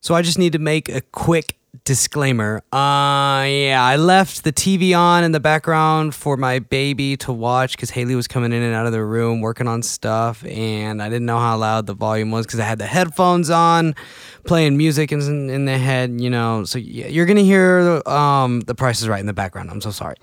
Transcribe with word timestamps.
So 0.00 0.14
I 0.14 0.22
just 0.22 0.38
need 0.38 0.52
to 0.54 0.58
make 0.58 0.88
a 0.88 1.02
quick 1.02 1.56
disclaimer. 1.84 2.62
Uh 2.72 3.46
yeah, 3.46 3.78
I 3.80 3.96
left 3.96 4.44
the 4.44 4.52
TV 4.52 4.96
on 4.98 5.22
in 5.24 5.32
the 5.32 5.40
background 5.40 6.14
for 6.14 6.36
my 6.36 6.58
baby 6.58 7.16
to 7.18 7.32
watch 7.32 7.78
cuz 7.78 7.90
Haley 7.90 8.16
was 8.16 8.26
coming 8.26 8.52
in 8.52 8.62
and 8.62 8.74
out 8.74 8.86
of 8.86 8.92
the 8.92 9.04
room 9.04 9.40
working 9.40 9.68
on 9.68 9.82
stuff 9.82 10.44
and 10.46 11.00
I 11.00 11.08
didn't 11.08 11.26
know 11.26 11.38
how 11.38 11.56
loud 11.56 11.86
the 11.86 11.94
volume 11.94 12.30
was 12.32 12.46
cuz 12.46 12.58
I 12.58 12.64
had 12.64 12.78
the 12.78 12.86
headphones 12.86 13.50
on 13.50 13.94
playing 14.44 14.76
music 14.76 15.12
in, 15.12 15.48
in 15.48 15.64
the 15.66 15.78
head, 15.78 16.20
you 16.20 16.28
know. 16.28 16.64
So 16.64 16.78
yeah, 16.78 17.06
you're 17.06 17.26
going 17.26 17.36
to 17.38 17.44
hear 17.44 18.02
um 18.06 18.60
the 18.62 18.74
price 18.74 19.00
is 19.00 19.08
right 19.08 19.20
in 19.20 19.26
the 19.26 19.32
background. 19.32 19.70
I'm 19.70 19.80
so 19.80 19.90
sorry. 19.90 20.16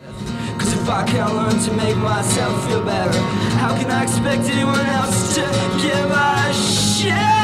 Cause 0.59 0.73
if 0.73 0.89
I 0.89 1.04
can't 1.05 1.34
learn 1.34 1.57
to 1.64 1.71
make 1.73 1.98
myself 1.98 2.68
feel 2.68 2.84
better, 2.84 3.20
how 3.62 3.73
can 3.78 3.89
I 3.89 4.04
expect 4.04 4.44
anyone 4.50 4.86
else 4.86 5.36
to 5.36 5.41
give 5.82 6.12
a 6.12 6.54
shit? 6.54 7.36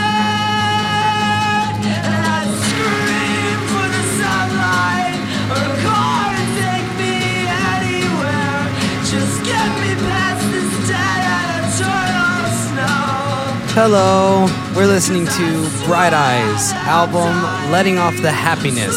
Hello. 13.76 14.46
We're 14.76 14.86
listening 14.86 15.26
to 15.26 15.86
Bright 15.88 16.14
Eyes 16.14 16.72
album 16.74 17.34
Letting 17.72 17.98
Off 17.98 18.16
the 18.22 18.32
Happiness. 18.32 18.96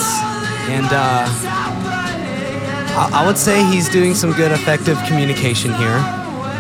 And 0.69 0.85
uh 0.93 1.25
I, 2.95 3.23
I 3.23 3.27
would 3.27 3.39
say 3.39 3.65
he's 3.65 3.89
doing 3.89 4.15
some 4.15 4.33
good 4.33 4.53
effective 4.53 4.99
communication 5.07 5.73
here. 5.73 5.97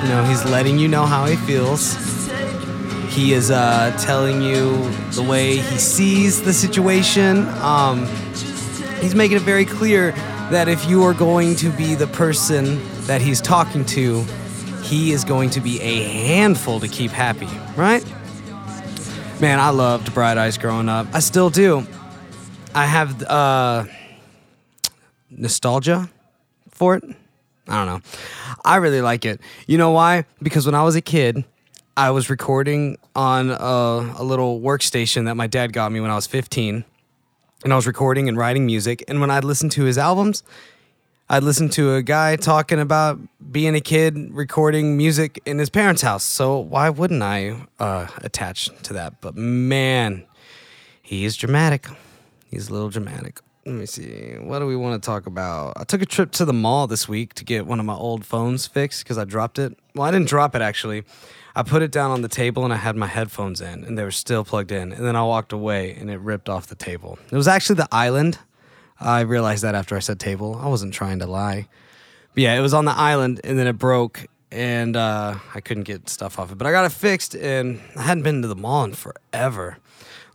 You 0.03 0.09
know, 0.09 0.25
he's 0.27 0.43
letting 0.47 0.79
you 0.79 0.89
know 0.89 1.05
how 1.05 1.27
he 1.27 1.37
feels. 1.37 1.95
He 3.15 3.35
is 3.35 3.51
uh, 3.51 3.95
telling 4.01 4.41
you 4.41 4.91
the 5.11 5.23
way 5.23 5.59
he 5.59 5.77
sees 5.77 6.43
the 6.43 6.55
situation. 6.55 7.47
Um, 7.59 8.07
he's 9.03 9.15
making 9.15 9.37
it 9.37 9.43
very 9.43 9.67
clear 9.67 10.13
that 10.51 10.69
if 10.69 10.89
you 10.89 11.03
are 11.03 11.13
going 11.13 11.55
to 11.57 11.69
be 11.69 11.95
the 11.95 12.07
person 12.07 12.81
that 13.07 13.21
he's 13.21 13.43
talking 13.43 13.85
to, 13.87 14.25
he 14.87 15.11
is 15.11 15.25
going 15.25 15.51
to 15.51 15.61
be 15.61 15.81
a 15.81 16.03
handful 16.05 16.79
to 16.79 16.87
keep 16.87 17.11
happy, 17.11 17.49
right? 17.77 18.05
Man, 19.41 19.59
I 19.59 19.71
loved 19.71 20.15
Bright 20.15 20.39
Eyes 20.39 20.57
growing 20.57 20.89
up. 20.89 21.09
I 21.13 21.19
still 21.19 21.51
do. 21.51 21.85
I 22.73 22.87
have 22.87 23.21
uh, 23.25 23.85
nostalgia 25.29 26.09
for 26.71 26.95
it. 26.95 27.05
I 27.69 27.85
don't 27.85 27.87
know. 27.87 28.01
I 28.65 28.77
really 28.77 29.01
like 29.01 29.25
it. 29.25 29.41
You 29.67 29.77
know 29.77 29.91
why? 29.91 30.25
Because 30.41 30.67
when 30.67 30.77
I 30.77 30.85
was 30.85 30.95
a 30.95 31.01
kid, 31.01 31.45
I 31.97 32.11
was 32.11 32.31
recording 32.31 32.97
on 33.17 33.51
a, 33.51 34.15
a 34.19 34.23
little 34.23 34.61
workstation 34.61 35.25
that 35.25 35.35
my 35.35 35.49
dad 35.49 35.73
got 35.73 35.91
me 35.91 36.01
when 36.01 36.13
I 36.13 36.15
was 36.15 36.29
15. 36.29 36.85
And 37.65 37.73
I 37.73 37.77
was 37.77 37.89
recording 37.89 38.29
and 38.29 38.39
writing 38.39 38.67
music. 38.67 39.03
And 39.09 39.21
when 39.21 39.31
I'd 39.31 39.45
listen 39.45 39.69
to 39.71 39.83
his 39.83 39.99
albums, 39.99 40.45
I'd 41.29 41.43
listen 41.43 41.69
to 41.71 41.97
a 41.97 42.03
guy 42.03 42.37
talking 42.37 42.79
about 42.79 43.19
being 43.51 43.75
a 43.75 43.81
kid 43.81 44.33
recording 44.33 44.97
music 44.97 45.43
in 45.45 45.59
his 45.59 45.69
parents' 45.69 46.03
house. 46.03 46.23
So 46.23 46.57
why 46.57 46.89
wouldn't 46.89 47.21
I 47.21 47.67
uh, 47.81 48.07
attach 48.19 48.71
to 48.85 48.93
that? 48.93 49.21
But 49.21 49.35
man, 49.35 50.25
he 51.03 51.25
is 51.25 51.37
dramatic. 51.37 51.89
He's 52.49 52.69
a 52.69 52.73
little 52.73 52.91
dramatic. 52.91 53.41
Let 53.65 53.75
me 53.75 53.87
see. 53.87 54.35
What 54.39 54.61
do 54.61 54.67
we 54.67 54.77
want 54.77 55.03
to 55.03 55.05
talk 55.05 55.27
about? 55.27 55.73
I 55.77 55.83
took 55.83 56.01
a 56.01 56.07
trip 56.07 56.31
to 56.33 56.45
the 56.45 56.53
mall 56.53 56.87
this 56.87 57.09
week 57.09 57.35
to 57.35 57.45
get 57.45 57.67
one 57.67 57.81
of 57.81 57.87
my 57.87 57.97
old 57.97 58.25
phones 58.25 58.69
fixed 58.69 59.03
because 59.03 59.19
I 59.19 59.25
dropped 59.25 59.59
it. 59.59 59.77
Well, 59.97 60.07
I 60.07 60.13
didn't 60.13 60.29
drop 60.29 60.55
it 60.55 60.63
actually. 60.63 61.03
I 61.57 61.65
put 61.65 61.83
it 61.83 61.91
down 61.91 62.13
on 62.13 62.23
the 62.23 62.29
table 62.29 62.63
and 62.63 62.73
I 62.73 62.77
had 62.77 62.95
my 62.95 63.09
headphones 63.09 63.61
in 63.61 63.83
and 63.83 63.99
they 63.99 64.05
were 64.05 64.13
still 64.13 64.45
plugged 64.45 64.71
in. 64.71 64.93
And 64.93 65.05
then 65.05 65.17
I 65.17 65.25
walked 65.25 65.53
away 65.53 65.93
and 65.95 66.09
it 66.09 66.21
ripped 66.21 66.49
off 66.49 66.69
the 66.69 66.77
table. 66.77 67.19
It 67.33 67.37
was 67.37 67.49
actually 67.49 67.77
the 67.77 67.89
island. 67.91 68.39
I 69.01 69.21
realized 69.21 69.63
that 69.63 69.75
after 69.75 69.97
I 69.97 70.01
said 70.01 70.19
table. 70.19 70.59
I 70.63 70.69
wasn't 70.69 70.95
trying 70.95 71.19
to 71.21 71.27
lie. 71.27 71.69
But 72.35 72.43
yeah, 72.43 72.55
it 72.55 72.61
was 72.61 72.75
on 72.75 72.85
the 72.85 72.93
island 72.93 73.41
and 73.45 73.59
then 73.59 73.67
it 73.67 73.79
broke 73.79 74.27
and 74.51 74.97
uh, 74.97 75.37
I 75.55 75.61
couldn't 75.61 75.85
get 75.85 76.09
stuff 76.09 76.39
off 76.39 76.53
it. 76.53 76.59
But 76.59 76.67
I 76.67 76.73
got 76.73 76.85
it 76.85 76.93
fixed 76.93 77.35
and 77.35 77.81
I 77.97 78.03
hadn't 78.03 78.23
been 78.23 78.43
to 78.43 78.49
the 78.49 78.57
mall 78.57 78.85
in 78.85 78.95
forever. 78.95 79.79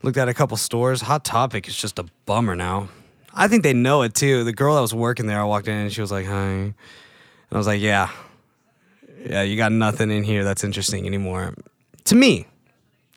Looked 0.03 0.17
at 0.17 0.29
a 0.29 0.33
couple 0.33 0.57
stores. 0.57 1.01
Hot 1.01 1.23
Topic 1.23 1.67
is 1.67 1.75
just 1.75 1.99
a 1.99 2.05
bummer 2.25 2.55
now. 2.55 2.89
I 3.33 3.47
think 3.47 3.63
they 3.63 3.73
know 3.73 4.01
it 4.01 4.13
too. 4.13 4.43
The 4.43 4.53
girl 4.53 4.75
that 4.75 4.81
was 4.81 4.93
working 4.93 5.27
there, 5.27 5.39
I 5.39 5.43
walked 5.43 5.67
in 5.67 5.75
and 5.75 5.93
she 5.93 6.01
was 6.01 6.11
like, 6.11 6.25
"Hi," 6.25 6.33
and 6.33 6.73
I 7.51 7.57
was 7.57 7.67
like, 7.67 7.79
"Yeah, 7.79 8.09
yeah, 9.25 9.43
you 9.43 9.55
got 9.55 9.71
nothing 9.71 10.11
in 10.11 10.23
here 10.23 10.43
that's 10.43 10.63
interesting 10.63 11.05
anymore." 11.05 11.53
To 12.05 12.15
me, 12.15 12.47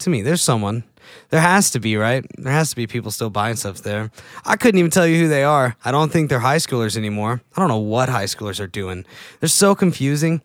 to 0.00 0.10
me, 0.10 0.22
there's 0.22 0.42
someone. 0.42 0.84
There 1.30 1.40
has 1.40 1.70
to 1.72 1.80
be, 1.80 1.96
right? 1.96 2.24
There 2.38 2.52
has 2.52 2.70
to 2.70 2.76
be 2.76 2.86
people 2.86 3.10
still 3.10 3.30
buying 3.30 3.56
stuff 3.56 3.82
there. 3.82 4.10
I 4.44 4.56
couldn't 4.56 4.78
even 4.78 4.90
tell 4.90 5.06
you 5.06 5.18
who 5.20 5.28
they 5.28 5.44
are. 5.44 5.76
I 5.84 5.90
don't 5.90 6.12
think 6.12 6.30
they're 6.30 6.40
high 6.40 6.58
schoolers 6.58 6.96
anymore. 6.96 7.42
I 7.56 7.60
don't 7.60 7.68
know 7.68 7.78
what 7.78 8.08
high 8.08 8.24
schoolers 8.24 8.60
are 8.60 8.66
doing. 8.66 9.04
They're 9.40 9.48
so 9.48 9.74
confusing. 9.74 10.42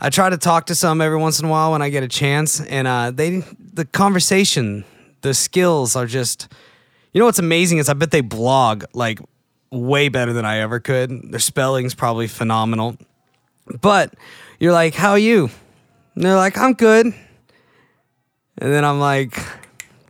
I 0.00 0.10
try 0.10 0.30
to 0.30 0.38
talk 0.38 0.66
to 0.66 0.74
some 0.74 1.00
every 1.00 1.18
once 1.18 1.40
in 1.40 1.46
a 1.46 1.48
while 1.48 1.72
when 1.72 1.82
I 1.82 1.90
get 1.90 2.02
a 2.02 2.08
chance, 2.08 2.60
and 2.60 2.88
uh, 2.88 3.10
they, 3.10 3.42
the 3.74 3.84
conversation, 3.84 4.84
the 5.20 5.34
skills 5.34 5.94
are 5.94 6.06
just 6.06 6.48
you 7.12 7.18
know 7.18 7.24
what's 7.24 7.38
amazing 7.38 7.78
is 7.78 7.88
I 7.88 7.94
bet 7.94 8.10
they 8.10 8.20
blog 8.20 8.84
like 8.94 9.18
way 9.70 10.08
better 10.08 10.32
than 10.32 10.44
I 10.44 10.58
ever 10.58 10.80
could. 10.80 11.32
Their 11.32 11.40
spelling's 11.40 11.94
probably 11.94 12.28
phenomenal. 12.28 12.96
But 13.80 14.14
you're 14.58 14.72
like, 14.72 14.94
"How 14.94 15.10
are 15.10 15.18
you?" 15.18 15.50
And 16.14 16.24
they're 16.24 16.36
like, 16.36 16.56
"I'm 16.56 16.74
good." 16.74 17.06
And 17.06 18.72
then 18.72 18.84
I'm 18.84 19.00
like, 19.00 19.36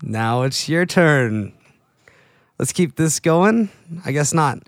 "Now 0.02 0.42
it's 0.42 0.68
your 0.68 0.86
turn. 0.86 1.52
Let's 2.58 2.72
keep 2.72 2.96
this 2.96 3.20
going." 3.20 3.70
I 4.04 4.12
guess 4.12 4.32
not. 4.34 4.58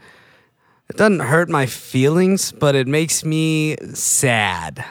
It 0.88 0.96
doesn't 0.96 1.20
hurt 1.20 1.48
my 1.48 1.66
feelings, 1.66 2.52
but 2.52 2.74
it 2.74 2.86
makes 2.86 3.24
me 3.24 3.76
sad. 3.94 4.84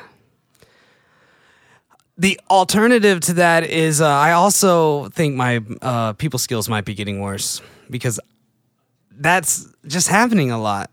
The 2.18 2.40
alternative 2.50 3.20
to 3.22 3.34
that 3.34 3.64
is 3.64 4.02
uh, 4.02 4.08
I 4.08 4.32
also 4.32 5.10
think 5.10 5.36
my 5.36 5.62
uh, 5.82 6.14
people 6.14 6.40
skills 6.40 6.70
might 6.70 6.86
be 6.86 6.94
getting 6.94 7.20
worse 7.20 7.62
because 7.90 8.20
that's 9.12 9.68
just 9.86 10.08
happening 10.08 10.52
a 10.52 10.60
lot 10.60 10.90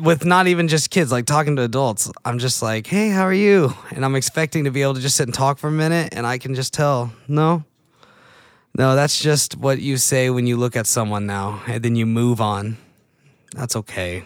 with 0.00 0.24
not 0.24 0.46
even 0.46 0.68
just 0.68 0.90
kids, 0.90 1.10
like 1.10 1.26
talking 1.26 1.56
to 1.56 1.62
adults. 1.62 2.10
I'm 2.24 2.38
just 2.38 2.62
like, 2.62 2.86
hey, 2.86 3.10
how 3.10 3.22
are 3.22 3.32
you? 3.32 3.74
And 3.90 4.04
I'm 4.04 4.14
expecting 4.14 4.64
to 4.64 4.70
be 4.70 4.82
able 4.82 4.94
to 4.94 5.00
just 5.00 5.16
sit 5.16 5.26
and 5.26 5.34
talk 5.34 5.58
for 5.58 5.68
a 5.68 5.72
minute, 5.72 6.10
and 6.12 6.26
I 6.26 6.38
can 6.38 6.54
just 6.54 6.72
tell, 6.72 7.12
no, 7.26 7.64
no, 8.76 8.94
that's 8.94 9.20
just 9.20 9.56
what 9.56 9.80
you 9.80 9.96
say 9.96 10.30
when 10.30 10.46
you 10.46 10.56
look 10.56 10.76
at 10.76 10.86
someone 10.86 11.26
now, 11.26 11.62
and 11.66 11.82
then 11.82 11.96
you 11.96 12.06
move 12.06 12.40
on. 12.40 12.76
That's 13.52 13.76
okay. 13.76 14.24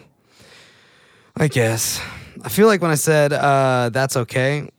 I 1.35 1.47
guess. 1.47 2.01
I 2.43 2.49
feel 2.49 2.67
like 2.67 2.81
when 2.81 2.91
I 2.91 2.95
said 2.95 3.33
uh, 3.33 3.89
that's 3.91 4.17
okay, 4.17 4.69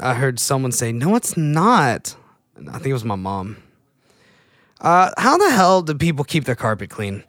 I 0.00 0.14
heard 0.14 0.38
someone 0.38 0.72
say, 0.72 0.92
"No, 0.92 1.14
it's 1.16 1.36
not." 1.36 2.16
I 2.68 2.72
think 2.78 2.86
it 2.86 2.92
was 2.92 3.04
my 3.04 3.16
mom. 3.16 3.58
Uh, 4.80 5.10
how 5.16 5.38
the 5.38 5.50
hell 5.50 5.82
do 5.82 5.94
people 5.94 6.24
keep 6.24 6.44
their 6.44 6.54
carpet 6.54 6.90
clean? 6.90 7.24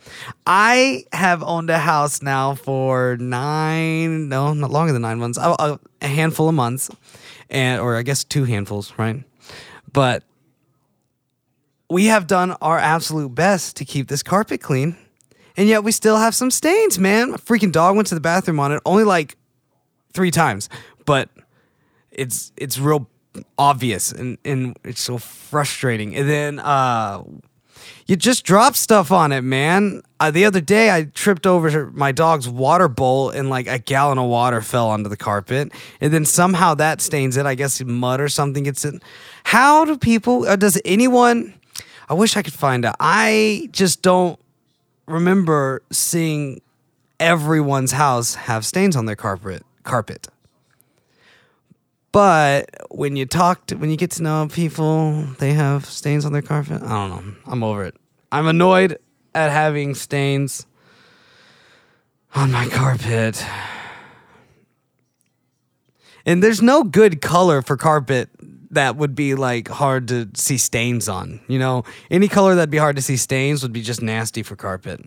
I 0.45 1.05
have 1.13 1.41
owned 1.43 1.69
a 1.69 1.79
house 1.79 2.21
now 2.21 2.55
for 2.55 3.17
nine, 3.19 4.27
no, 4.27 4.53
not 4.53 4.69
longer 4.69 4.91
than 4.91 5.01
nine 5.01 5.19
months, 5.19 5.37
a, 5.37 5.79
a 6.01 6.07
handful 6.07 6.49
of 6.49 6.55
months, 6.55 6.89
and 7.49 7.79
or 7.81 7.95
I 7.95 8.01
guess 8.01 8.23
two 8.23 8.43
handfuls, 8.43 8.93
right? 8.97 9.23
But 9.93 10.23
we 11.89 12.05
have 12.05 12.27
done 12.27 12.51
our 12.61 12.77
absolute 12.77 13.33
best 13.33 13.77
to 13.77 13.85
keep 13.85 14.07
this 14.07 14.23
carpet 14.23 14.61
clean, 14.61 14.97
and 15.55 15.67
yet 15.67 15.83
we 15.83 15.91
still 15.91 16.17
have 16.17 16.35
some 16.35 16.51
stains, 16.51 16.99
man. 16.99 17.31
My 17.31 17.37
freaking 17.37 17.71
dog 17.71 17.95
went 17.95 18.07
to 18.09 18.15
the 18.15 18.21
bathroom 18.21 18.59
on 18.59 18.71
it 18.71 18.81
only 18.85 19.03
like 19.03 19.37
three 20.13 20.31
times, 20.31 20.69
but 21.05 21.29
it's 22.11 22.51
it's 22.57 22.77
real 22.79 23.09
obvious 23.57 24.11
and, 24.11 24.37
and 24.43 24.77
it's 24.83 25.01
so 25.01 25.17
frustrating. 25.17 26.15
And 26.15 26.27
then 26.27 26.59
uh 26.59 27.23
you 28.07 28.15
just 28.15 28.45
drop 28.45 28.75
stuff 28.75 29.11
on 29.11 29.31
it, 29.31 29.41
man. 29.41 30.01
Uh, 30.19 30.31
the 30.31 30.45
other 30.45 30.61
day 30.61 30.89
I 30.89 31.03
tripped 31.03 31.45
over 31.45 31.91
my 31.91 32.11
dog's 32.11 32.47
water 32.47 32.87
bowl 32.87 33.29
and 33.29 33.49
like 33.49 33.67
a 33.67 33.79
gallon 33.79 34.17
of 34.17 34.27
water 34.29 34.61
fell 34.61 34.89
onto 34.89 35.09
the 35.09 35.17
carpet. 35.17 35.71
And 36.01 36.13
then 36.13 36.25
somehow 36.25 36.73
that 36.75 37.01
stains 37.01 37.37
it. 37.37 37.45
I 37.45 37.55
guess 37.55 37.81
mud 37.83 38.19
or 38.19 38.29
something 38.29 38.63
gets 38.63 38.85
in. 38.85 39.01
How 39.43 39.85
do 39.85 39.97
people 39.97 40.47
uh, 40.47 40.55
does 40.55 40.81
anyone 40.85 41.53
I 42.09 42.13
wish 42.13 42.37
I 42.37 42.41
could 42.41 42.53
find 42.53 42.85
out. 42.85 42.95
I 42.99 43.69
just 43.71 44.01
don't 44.01 44.39
remember 45.07 45.81
seeing 45.91 46.61
everyone's 47.19 47.91
house 47.91 48.35
have 48.35 48.65
stains 48.65 48.95
on 48.95 49.05
their 49.05 49.15
carpet 49.15 49.63
carpet. 49.83 50.27
But 52.11 52.69
when 52.89 53.15
you 53.15 53.25
talk 53.25 53.67
to, 53.67 53.75
when 53.75 53.89
you 53.89 53.97
get 53.97 54.11
to 54.11 54.23
know 54.23 54.47
people, 54.51 55.23
they 55.39 55.53
have 55.53 55.85
stains 55.85 56.25
on 56.25 56.33
their 56.33 56.41
carpet. 56.41 56.81
I 56.81 56.87
don't 56.87 57.09
know. 57.09 57.35
I'm 57.45 57.63
over 57.63 57.83
it. 57.85 57.95
I'm 58.31 58.47
annoyed 58.47 58.97
at 59.33 59.51
having 59.51 59.95
stains 59.95 60.65
on 62.35 62.51
my 62.51 62.67
carpet. 62.67 63.43
And 66.27 66.43
there's 66.43 66.61
no 66.61 66.83
good 66.83 67.21
color 67.21 67.61
for 67.61 67.77
carpet 67.77 68.29
that 68.71 68.97
would 68.97 69.15
be 69.15 69.33
like 69.33 69.69
hard 69.69 70.09
to 70.09 70.29
see 70.35 70.57
stains 70.57 71.07
on. 71.07 71.39
You 71.47 71.57
know, 71.57 71.85
any 72.11 72.27
color 72.27 72.53
that'd 72.53 72.69
be 72.69 72.77
hard 72.77 72.97
to 72.97 73.01
see 73.01 73.15
stains 73.15 73.63
would 73.63 73.71
be 73.71 73.81
just 73.81 74.01
nasty 74.01 74.43
for 74.43 74.57
carpet. 74.57 75.01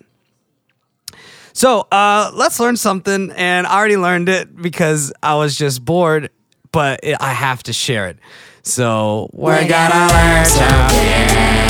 So 1.53 1.87
uh, 1.93 2.31
let's 2.35 2.59
learn 2.59 2.77
something. 2.77 3.33
And 3.33 3.67
I 3.67 3.77
already 3.77 3.99
learned 3.99 4.31
it 4.31 4.57
because 4.57 5.13
I 5.23 5.35
was 5.35 5.59
just 5.59 5.85
bored, 5.85 6.31
but 6.73 7.01
it, 7.03 7.19
I 7.21 7.35
have 7.35 7.63
to 7.65 7.75
share 7.75 8.09
it. 8.09 8.19
So 8.63 9.29
we're, 9.33 9.69
gonna 9.69 10.13
learn 10.13 10.45
something. 10.47 10.97
We're 10.97 11.70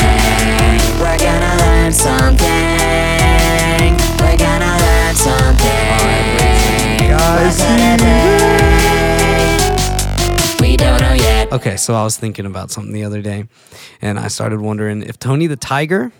Okay, 11.53 11.77
so 11.77 11.95
I 11.95 12.05
was 12.05 12.17
thinking 12.17 12.47
about 12.47 12.71
something 12.71 12.93
the 12.93 13.03
other 13.03 13.21
day, 13.23 13.49
and 14.01 14.21
I 14.21 14.29
started 14.29 14.61
wondering 14.61 15.03
if 15.03 15.19
Tony 15.19 15.49
the 15.49 15.57
Tiger 15.57 16.13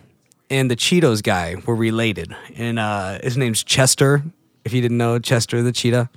and 0.51 0.69
the 0.69 0.75
Cheetos 0.75 1.23
guy 1.23 1.55
were 1.67 1.77
related. 1.77 2.35
And 2.57 2.81
uh, 2.81 3.21
his 3.23 3.37
name's 3.37 3.63
Chester. 3.63 4.25
If 4.65 4.73
you 4.73 4.81
didn't 4.83 4.99
know, 4.99 5.21
Chester 5.21 5.63
the 5.63 5.71
cheetah. 5.71 6.11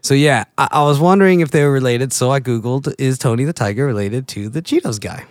So 0.00 0.14
yeah, 0.14 0.44
I, 0.56 0.68
I 0.72 0.82
was 0.84 0.98
wondering 0.98 1.40
if 1.40 1.50
they 1.50 1.62
were 1.62 1.70
related. 1.70 2.10
So 2.14 2.30
I 2.30 2.40
googled, 2.40 2.94
"Is 2.98 3.18
Tony 3.18 3.44
the 3.44 3.52
Tiger 3.52 3.84
related 3.84 4.26
to 4.28 4.48
the 4.48 4.62
Cheetos 4.62 4.98
guy?" 4.98 5.26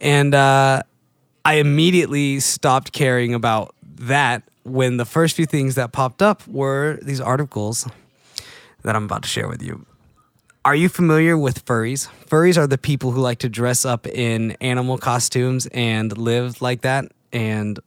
And 0.00 0.34
uh, 0.34 0.82
I 1.44 1.54
immediately 1.56 2.40
stopped 2.40 2.92
caring 2.92 3.34
about 3.34 3.74
that 3.82 4.44
when 4.62 4.96
the 4.96 5.04
first 5.04 5.36
few 5.36 5.44
things 5.44 5.74
that 5.74 5.92
popped 5.92 6.22
up 6.22 6.48
were 6.48 6.98
these 7.02 7.20
articles 7.20 7.86
that 8.82 8.96
I'm 8.96 9.04
about 9.04 9.24
to 9.24 9.28
share 9.28 9.46
with 9.46 9.62
you. 9.62 9.84
Are 10.62 10.74
you 10.74 10.90
familiar 10.90 11.38
with 11.38 11.64
furries? 11.64 12.08
Furries 12.26 12.58
are 12.58 12.66
the 12.66 12.76
people 12.76 13.12
who 13.12 13.20
like 13.22 13.38
to 13.38 13.48
dress 13.48 13.86
up 13.86 14.06
in 14.06 14.52
animal 14.60 14.98
costumes 14.98 15.66
and 15.72 16.16
live 16.18 16.60
like 16.60 16.82
that 16.82 17.06
and 17.32 17.80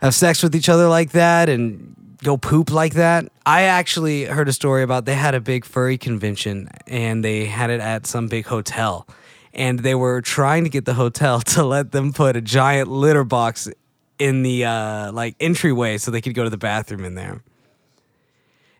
have 0.00 0.12
sex 0.12 0.42
with 0.42 0.56
each 0.56 0.68
other 0.68 0.88
like 0.88 1.12
that 1.12 1.48
and 1.48 1.94
go 2.24 2.36
poop 2.36 2.72
like 2.72 2.94
that. 2.94 3.30
I 3.46 3.62
actually 3.62 4.24
heard 4.24 4.48
a 4.48 4.52
story 4.52 4.82
about 4.82 5.04
they 5.04 5.14
had 5.14 5.36
a 5.36 5.40
big 5.40 5.64
furry 5.64 5.96
convention 5.96 6.68
and 6.88 7.24
they 7.24 7.44
had 7.44 7.70
it 7.70 7.80
at 7.80 8.04
some 8.04 8.26
big 8.26 8.46
hotel. 8.46 9.06
And 9.54 9.78
they 9.78 9.94
were 9.94 10.20
trying 10.22 10.64
to 10.64 10.70
get 10.70 10.86
the 10.86 10.94
hotel 10.94 11.40
to 11.54 11.62
let 11.62 11.92
them 11.92 12.12
put 12.12 12.34
a 12.34 12.40
giant 12.40 12.88
litter 12.88 13.22
box 13.22 13.68
in 14.18 14.42
the 14.42 14.64
uh, 14.64 15.12
like 15.12 15.36
entryway 15.38 15.98
so 15.98 16.10
they 16.10 16.20
could 16.20 16.34
go 16.34 16.42
to 16.42 16.50
the 16.50 16.58
bathroom 16.58 17.04
in 17.04 17.14
there. 17.14 17.44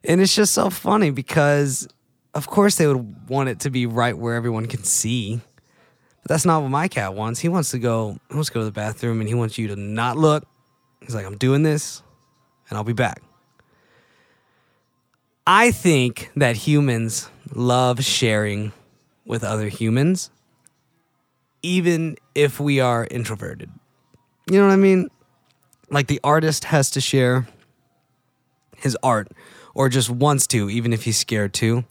And 0.02 0.20
it's 0.20 0.34
just 0.34 0.54
so 0.54 0.70
funny 0.70 1.10
because, 1.10 1.86
of 2.34 2.46
course, 2.46 2.76
they 2.76 2.86
would 2.86 3.28
want 3.28 3.48
it 3.48 3.60
to 3.60 3.70
be 3.70 3.86
right 3.86 4.16
where 4.16 4.34
everyone 4.34 4.66
can 4.66 4.84
see. 4.84 5.40
But 6.22 6.28
that's 6.28 6.44
not 6.44 6.62
what 6.62 6.70
my 6.70 6.88
cat 6.88 7.14
wants. 7.14 7.40
He 7.40 7.48
wants 7.48 7.70
to 7.70 7.78
go. 7.78 8.18
He 8.28 8.34
wants 8.34 8.50
to 8.50 8.54
go 8.54 8.60
to 8.60 8.64
the 8.64 8.72
bathroom, 8.72 9.20
and 9.20 9.28
he 9.28 9.34
wants 9.34 9.58
you 9.58 9.68
to 9.68 9.76
not 9.76 10.16
look. 10.16 10.46
He's 11.00 11.14
like, 11.14 11.26
"I'm 11.26 11.38
doing 11.38 11.62
this, 11.62 12.02
and 12.68 12.76
I'll 12.76 12.84
be 12.84 12.92
back." 12.92 13.22
I 15.46 15.70
think 15.72 16.30
that 16.36 16.56
humans 16.56 17.28
love 17.54 18.04
sharing 18.04 18.72
with 19.24 19.42
other 19.42 19.68
humans, 19.68 20.30
even 21.62 22.16
if 22.34 22.60
we 22.60 22.80
are 22.80 23.06
introverted. 23.10 23.70
You 24.50 24.58
know 24.58 24.66
what 24.66 24.72
I 24.72 24.76
mean? 24.76 25.08
Like 25.90 26.06
the 26.06 26.20
artist 26.22 26.64
has 26.64 26.90
to 26.92 27.00
share 27.00 27.48
his 28.76 28.96
art 29.02 29.28
or 29.74 29.88
just 29.88 30.10
wants 30.10 30.46
to, 30.48 30.70
even 30.70 30.92
if 30.92 31.04
he's 31.04 31.16
scared 31.16 31.54
to. 31.54 31.84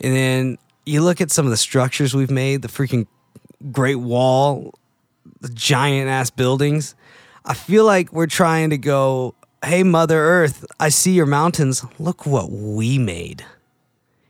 And 0.00 0.14
then 0.14 0.58
you 0.84 1.02
look 1.02 1.20
at 1.20 1.30
some 1.30 1.46
of 1.46 1.50
the 1.50 1.56
structures 1.56 2.14
we've 2.14 2.30
made, 2.30 2.62
the 2.62 2.68
freaking 2.68 3.06
Great 3.70 3.96
Wall, 3.96 4.74
the 5.40 5.48
giant 5.48 6.08
ass 6.08 6.30
buildings. 6.30 6.94
I 7.44 7.54
feel 7.54 7.84
like 7.84 8.12
we're 8.12 8.26
trying 8.26 8.70
to 8.70 8.78
go, 8.78 9.34
hey, 9.64 9.82
Mother 9.82 10.18
Earth, 10.18 10.64
I 10.80 10.88
see 10.88 11.12
your 11.12 11.26
mountains. 11.26 11.84
Look 11.98 12.26
what 12.26 12.50
we 12.50 12.98
made. 12.98 13.44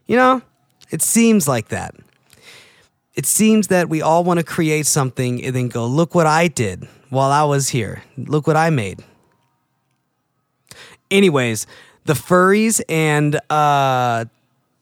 You 0.06 0.17
know, 0.17 0.43
it 0.91 1.03
seems 1.03 1.49
like 1.49 1.69
that. 1.69 1.94
It 3.15 3.26
seems 3.26 3.69
that 3.69 3.88
we 3.88 4.00
all 4.00 4.25
want 4.25 4.38
to 4.38 4.44
create 4.44 4.87
something 4.87 5.43
and 5.44 5.55
then 5.55 5.69
go, 5.69 5.87
look 5.87 6.15
what 6.15 6.26
I 6.26 6.49
did 6.49 6.88
while 7.11 7.31
I 7.31 7.44
was 7.44 7.69
here. 7.69 8.03
Look 8.17 8.47
what 8.47 8.56
I 8.56 8.70
made. 8.70 9.05
Anyways, 11.11 11.67
the 12.06 12.15
furries 12.15 12.81
and 12.88 13.38
uh, 13.50 14.25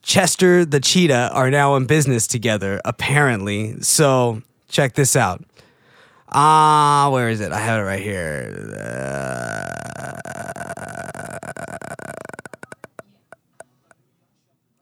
Chester 0.02 0.64
the 0.64 0.80
cheetah 0.80 1.30
are 1.32 1.50
now 1.50 1.76
in 1.76 1.86
business 1.86 2.26
together, 2.26 2.80
apparently. 2.84 3.80
So 3.82 4.42
check 4.68 4.94
this 4.94 5.14
out. 5.16 5.44
Ah, 6.32 7.08
where 7.12 7.28
is 7.28 7.40
it? 7.40 7.52
I 7.52 7.58
have 7.58 7.80
it 7.80 7.84
right 7.84 8.00
here. 8.00 8.76
Uh, 8.78 9.70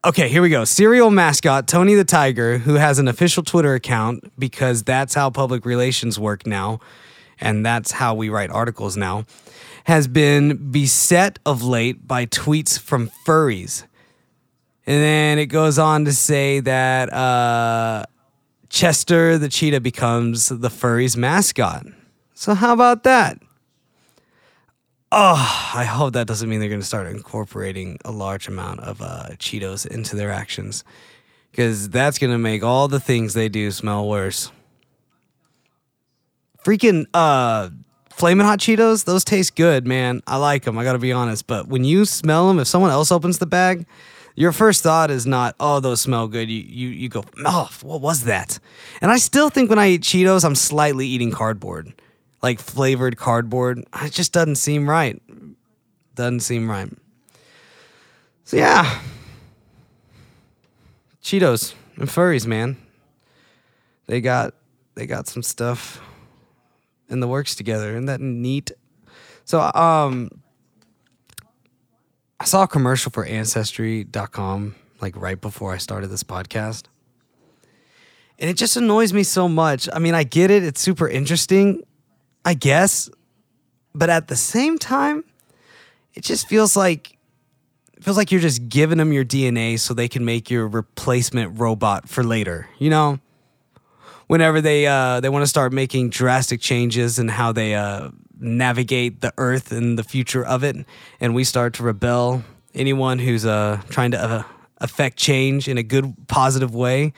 okay, 0.08 0.28
here 0.28 0.42
we 0.42 0.50
go. 0.50 0.64
Cereal 0.64 1.10
mascot 1.10 1.66
Tony 1.66 1.94
the 1.94 2.04
Tiger, 2.04 2.58
who 2.58 2.74
has 2.74 2.98
an 2.98 3.08
official 3.08 3.42
Twitter 3.42 3.74
account 3.74 4.30
because 4.38 4.82
that's 4.82 5.14
how 5.14 5.30
public 5.30 5.64
relations 5.64 6.18
work 6.18 6.46
now, 6.46 6.80
and 7.40 7.64
that's 7.64 7.92
how 7.92 8.14
we 8.14 8.28
write 8.28 8.50
articles 8.50 8.96
now, 8.96 9.24
has 9.84 10.06
been 10.06 10.70
beset 10.70 11.38
of 11.46 11.62
late 11.62 12.06
by 12.06 12.26
tweets 12.26 12.78
from 12.78 13.10
furries. 13.26 13.84
And 14.88 15.02
then 15.02 15.38
it 15.38 15.46
goes 15.46 15.78
on 15.78 16.06
to 16.06 16.14
say 16.14 16.60
that 16.60 17.12
uh, 17.12 18.06
Chester 18.70 19.36
the 19.36 19.50
cheetah 19.50 19.82
becomes 19.82 20.48
the 20.48 20.70
furry's 20.70 21.14
mascot. 21.14 21.84
So, 22.32 22.54
how 22.54 22.72
about 22.72 23.02
that? 23.02 23.38
Oh, 25.12 25.72
I 25.74 25.84
hope 25.84 26.14
that 26.14 26.26
doesn't 26.26 26.48
mean 26.48 26.60
they're 26.60 26.70
going 26.70 26.80
to 26.80 26.86
start 26.86 27.06
incorporating 27.06 27.98
a 28.06 28.10
large 28.10 28.48
amount 28.48 28.80
of 28.80 29.02
uh, 29.02 29.26
Cheetos 29.32 29.86
into 29.86 30.16
their 30.16 30.30
actions. 30.30 30.84
Because 31.50 31.90
that's 31.90 32.18
going 32.18 32.32
to 32.32 32.38
make 32.38 32.62
all 32.62 32.88
the 32.88 33.00
things 33.00 33.34
they 33.34 33.50
do 33.50 33.70
smell 33.70 34.08
worse. 34.08 34.50
Freaking 36.64 37.04
uh, 37.12 37.68
Hot 38.18 38.58
Cheetos, 38.58 39.04
those 39.04 39.22
taste 39.22 39.54
good, 39.54 39.86
man. 39.86 40.22
I 40.26 40.36
like 40.36 40.64
them, 40.64 40.78
I 40.78 40.84
got 40.84 40.94
to 40.94 40.98
be 40.98 41.12
honest. 41.12 41.46
But 41.46 41.68
when 41.68 41.84
you 41.84 42.06
smell 42.06 42.48
them, 42.48 42.58
if 42.58 42.68
someone 42.68 42.90
else 42.90 43.12
opens 43.12 43.36
the 43.36 43.44
bag, 43.44 43.84
your 44.38 44.52
first 44.52 44.84
thought 44.84 45.10
is 45.10 45.26
not, 45.26 45.56
oh, 45.58 45.80
those 45.80 46.00
smell 46.00 46.28
good. 46.28 46.48
You, 46.48 46.60
you, 46.60 46.88
you 46.90 47.08
go, 47.08 47.24
oh, 47.44 47.68
what 47.82 48.00
was 48.00 48.22
that? 48.24 48.60
And 49.00 49.10
I 49.10 49.16
still 49.16 49.50
think 49.50 49.68
when 49.68 49.80
I 49.80 49.88
eat 49.88 50.02
Cheetos, 50.02 50.44
I'm 50.44 50.54
slightly 50.54 51.08
eating 51.08 51.32
cardboard, 51.32 51.92
like 52.40 52.60
flavored 52.60 53.16
cardboard. 53.16 53.84
It 54.00 54.12
just 54.12 54.32
doesn't 54.32 54.54
seem 54.54 54.88
right. 54.88 55.20
Doesn't 56.14 56.40
seem 56.40 56.70
right. 56.70 56.88
So, 58.44 58.58
yeah. 58.58 59.00
Cheetos 61.20 61.74
and 61.96 62.08
furries, 62.08 62.46
man. 62.46 62.76
They 64.06 64.20
got 64.20 64.54
they 64.94 65.06
got 65.06 65.26
some 65.26 65.42
stuff 65.42 66.00
in 67.08 67.18
the 67.18 67.28
works 67.28 67.56
together. 67.56 67.90
Isn't 67.90 68.06
that 68.06 68.20
neat? 68.20 68.70
So 69.44 69.60
um 69.74 70.30
I 72.40 72.44
saw 72.44 72.62
a 72.62 72.68
commercial 72.68 73.10
for 73.10 73.24
ancestry.com 73.24 74.74
like 75.00 75.16
right 75.16 75.40
before 75.40 75.72
I 75.72 75.78
started 75.78 76.08
this 76.08 76.22
podcast. 76.22 76.84
And 78.38 78.48
it 78.48 78.54
just 78.54 78.76
annoys 78.76 79.12
me 79.12 79.24
so 79.24 79.48
much. 79.48 79.88
I 79.92 79.98
mean, 79.98 80.14
I 80.14 80.22
get 80.22 80.50
it, 80.50 80.62
it's 80.62 80.80
super 80.80 81.08
interesting, 81.08 81.82
I 82.44 82.54
guess, 82.54 83.10
but 83.94 84.10
at 84.10 84.28
the 84.28 84.36
same 84.36 84.78
time, 84.78 85.24
it 86.14 86.22
just 86.22 86.48
feels 86.48 86.76
like 86.76 87.16
it 87.96 88.04
feels 88.04 88.16
like 88.16 88.30
you're 88.30 88.40
just 88.40 88.68
giving 88.68 88.98
them 88.98 89.12
your 89.12 89.24
DNA 89.24 89.76
so 89.78 89.92
they 89.92 90.06
can 90.06 90.24
make 90.24 90.50
your 90.50 90.68
replacement 90.68 91.58
robot 91.58 92.08
for 92.08 92.22
later, 92.22 92.68
you 92.78 92.90
know? 92.90 93.18
Whenever 94.28 94.60
they 94.60 94.86
uh, 94.86 95.18
they 95.20 95.28
want 95.28 95.42
to 95.42 95.48
start 95.48 95.72
making 95.72 96.10
drastic 96.10 96.60
changes 96.60 97.18
in 97.18 97.28
how 97.28 97.50
they 97.50 97.74
uh, 97.74 98.10
navigate 98.40 99.20
the 99.20 99.32
earth 99.38 99.72
and 99.72 99.98
the 99.98 100.04
future 100.04 100.44
of 100.44 100.62
it, 100.64 100.76
and 101.20 101.34
we 101.34 101.44
start 101.44 101.74
to 101.74 101.82
rebel, 101.82 102.44
anyone 102.74 103.18
who's 103.18 103.44
uh, 103.44 103.80
trying 103.88 104.12
to 104.12 104.22
uh, 104.22 104.42
affect 104.78 105.16
change 105.16 105.68
in 105.68 105.78
a 105.78 105.82
good, 105.82 106.14
positive 106.28 106.74
way, 106.74 107.12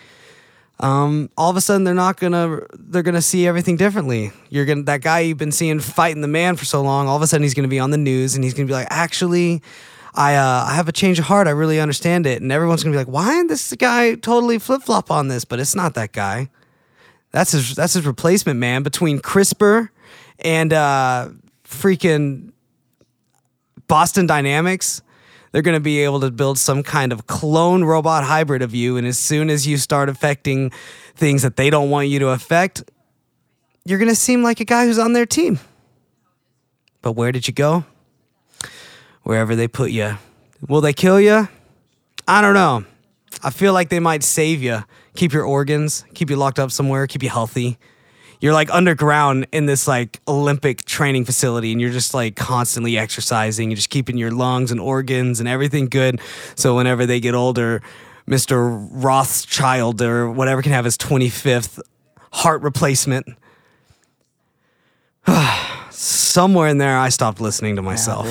um, 0.81 1.29
all 1.37 1.50
of 1.50 1.57
a 1.57 1.61
sudden 1.61 1.85
they're 1.85 1.95
not 1.95 2.19
gonna 2.19 2.61
they're 2.73 3.03
gonna 3.03 3.21
see 3.21 3.47
everything 3.47 3.77
differently. 3.77 4.33
You're 4.49 4.65
gonna 4.65 4.83
that 4.85 5.03
guy 5.03 5.21
you've 5.21 5.39
been 5.39 5.53
seeing 5.53 5.79
fighting 5.79 6.23
the 6.23 6.29
man 6.29 6.57
for 6.57 6.65
so 6.65 6.83
long. 6.83 7.07
All 7.07 7.17
of 7.17 7.23
a 7.23 7.27
sudden 7.27 7.43
he's 7.43 7.55
gonna 7.55 7.69
be 7.69 7.79
on 7.79 7.91
the 7.91 7.99
news 7.99 8.35
and 8.35 8.43
he's 8.43 8.55
gonna 8.55 8.67
be 8.67 8.73
like, 8.73 8.89
actually. 8.91 9.62
I 10.12 10.35
uh, 10.35 10.65
I 10.69 10.75
have 10.75 10.89
a 10.89 10.93
change 10.93 11.21
of 11.21 11.27
heart. 11.27 11.47
I 11.47 11.50
really 11.50 11.79
understand 11.79 12.27
it, 12.27 12.43
and 12.43 12.50
everyone's 12.50 12.83
gonna 12.83 12.95
be 12.95 12.99
like, 12.99 13.07
"Why 13.07 13.45
this 13.47 13.73
guy 13.75 14.17
totally 14.17 14.59
flip 14.59 14.83
flop 14.83 15.09
on 15.09 15.29
this?" 15.29 15.45
But 15.45 15.61
it's 15.61 15.77
not 15.77 15.95
that 15.95 16.11
guy. 16.12 16.49
That's 17.32 17.52
his 17.52 17.75
that's 17.75 17.94
his 17.94 18.06
replacement 18.06 18.58
man 18.58 18.82
between 18.82 19.20
CRISPR 19.20 19.90
and 20.40 20.72
uh, 20.72 21.28
freaking 21.64 22.52
Boston 23.87 24.26
Dynamics. 24.26 25.02
They're 25.52 25.62
going 25.62 25.76
to 25.76 25.80
be 25.80 26.04
able 26.04 26.20
to 26.20 26.30
build 26.30 26.58
some 26.58 26.82
kind 26.82 27.12
of 27.12 27.26
clone 27.26 27.82
robot 27.82 28.22
hybrid 28.25 28.62
of 28.62 28.75
you. 28.75 28.96
And 28.96 29.06
as 29.06 29.18
soon 29.18 29.50
as 29.50 29.66
you 29.66 29.78
start 29.78 30.08
affecting 30.08 30.70
things 31.16 31.42
that 31.42 31.56
they 31.56 31.70
don't 31.70 31.90
want 31.90 32.06
you 32.08 32.20
to 32.20 32.28
affect, 32.28 32.84
you're 33.84 33.99
going 33.99 34.08
to 34.08 34.14
seem 34.14 34.44
like 34.44 34.60
a 34.60 34.64
guy 34.64 34.87
who's 34.87 34.99
on 34.99 35.12
their 35.12 35.26
team. 35.26 35.58
But 37.02 37.12
where 37.12 37.32
did 37.32 37.49
you 37.49 37.54
go? 37.54 37.84
Wherever 39.22 39.56
they 39.56 39.66
put 39.66 39.90
you. 39.90 40.18
Will 40.68 40.80
they 40.80 40.92
kill 40.92 41.20
you? 41.20 41.49
I 42.28 42.40
don't 42.40 42.54
know. 42.54 42.84
I 43.42 43.50
feel 43.50 43.73
like 43.73 43.88
they 43.88 44.00
might 44.00 44.23
save 44.23 44.62
you, 44.62 44.85
keep 45.14 45.32
your 45.32 45.44
organs, 45.44 46.04
keep 46.14 46.30
you 46.30 46.37
locked 46.37 46.59
up 46.59 46.70
somewhere, 46.70 47.06
keep 47.06 47.23
you 47.23 47.30
healthy. 47.30 47.78
You're 48.40 48.54
like 48.54 48.70
underground 48.70 49.47
in 49.52 49.66
this 49.66 49.87
like 49.87 50.20
Olympic 50.26 50.85
training 50.85 51.26
facility 51.26 51.73
and 51.73 51.80
you're 51.80 51.90
just 51.90 52.14
like 52.14 52.37
constantly 52.37 52.97
exercising. 52.97 53.70
You're 53.70 53.76
just 53.76 53.90
keeping 53.90 54.16
your 54.16 54.30
lungs 54.30 54.70
and 54.70 54.80
organs 54.80 55.40
and 55.40 55.49
everything 55.49 55.87
good. 55.87 56.20
So 56.54 56.76
whenever 56.76 57.04
they 57.04 57.20
get 57.20 57.35
older, 57.35 57.82
Mr. 58.26 58.88
Rothschild 58.90 60.00
or 60.00 60.30
whatever 60.30 60.62
can 60.62 60.73
have 60.73 60.85
his 60.85 60.97
25th 60.97 61.80
heart 62.32 62.62
replacement. 62.62 63.26
Somewhere 66.40 66.68
in 66.68 66.78
there, 66.78 66.97
I 66.97 67.11
stopped 67.11 67.38
listening 67.38 67.76
to 67.76 67.82
myself. 67.82 68.25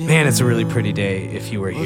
Man, 0.00 0.26
it's 0.26 0.40
a 0.40 0.44
really 0.46 0.64
pretty 0.64 0.90
day 0.90 1.26
if 1.26 1.52
you 1.52 1.60
were 1.60 1.68
here. 1.68 1.84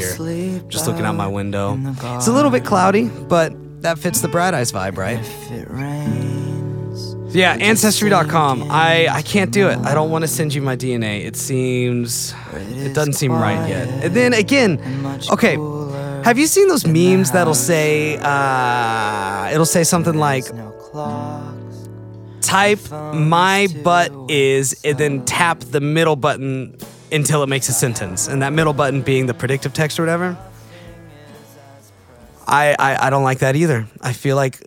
Just 0.68 0.86
looking 0.86 1.04
out 1.04 1.16
my 1.16 1.26
window. 1.26 1.76
It's 2.14 2.28
a 2.28 2.32
little 2.32 2.52
bit 2.52 2.64
cloudy, 2.64 3.08
but 3.08 3.52
that 3.82 3.98
fits 3.98 4.20
the 4.20 4.28
Bright 4.28 4.54
Eyes 4.54 4.70
vibe, 4.70 4.96
right? 4.96 5.18
It 5.50 5.68
rains. 5.68 7.16
Yeah, 7.34 7.54
Ancestry.com. 7.54 8.68
I, 8.70 9.08
I 9.10 9.22
can't 9.22 9.50
do 9.50 9.68
it. 9.68 9.76
I 9.78 9.92
don't 9.92 10.12
want 10.12 10.22
to 10.22 10.28
send 10.28 10.54
you 10.54 10.62
my 10.62 10.76
DNA. 10.76 11.24
It 11.24 11.34
seems. 11.34 12.32
It 12.54 12.94
doesn't 12.94 13.14
seem 13.14 13.32
right 13.32 13.68
yet. 13.68 13.88
And 14.04 14.14
then 14.14 14.34
again, 14.34 14.78
okay. 15.32 15.56
Have 16.22 16.38
you 16.38 16.46
seen 16.46 16.68
those 16.68 16.86
memes 16.86 17.32
that'll 17.32 17.54
say, 17.54 18.18
uh, 18.22 19.50
it'll 19.52 19.66
say 19.66 19.82
something 19.82 20.14
like. 20.14 20.44
Type 22.46 22.80
my 22.90 23.68
butt 23.82 24.12
is, 24.30 24.80
and 24.84 24.96
then 24.96 25.24
tap 25.24 25.60
the 25.60 25.80
middle 25.80 26.16
button 26.16 26.76
until 27.12 27.42
it 27.42 27.48
makes 27.48 27.68
a 27.68 27.72
sentence. 27.72 28.28
And 28.28 28.42
that 28.42 28.52
middle 28.52 28.72
button 28.72 29.02
being 29.02 29.26
the 29.26 29.34
predictive 29.34 29.72
text 29.72 29.98
or 29.98 30.02
whatever. 30.02 30.36
I, 32.46 32.76
I, 32.78 33.06
I 33.06 33.10
don't 33.10 33.24
like 33.24 33.40
that 33.40 33.56
either. 33.56 33.86
I 34.00 34.12
feel 34.12 34.36
like 34.36 34.62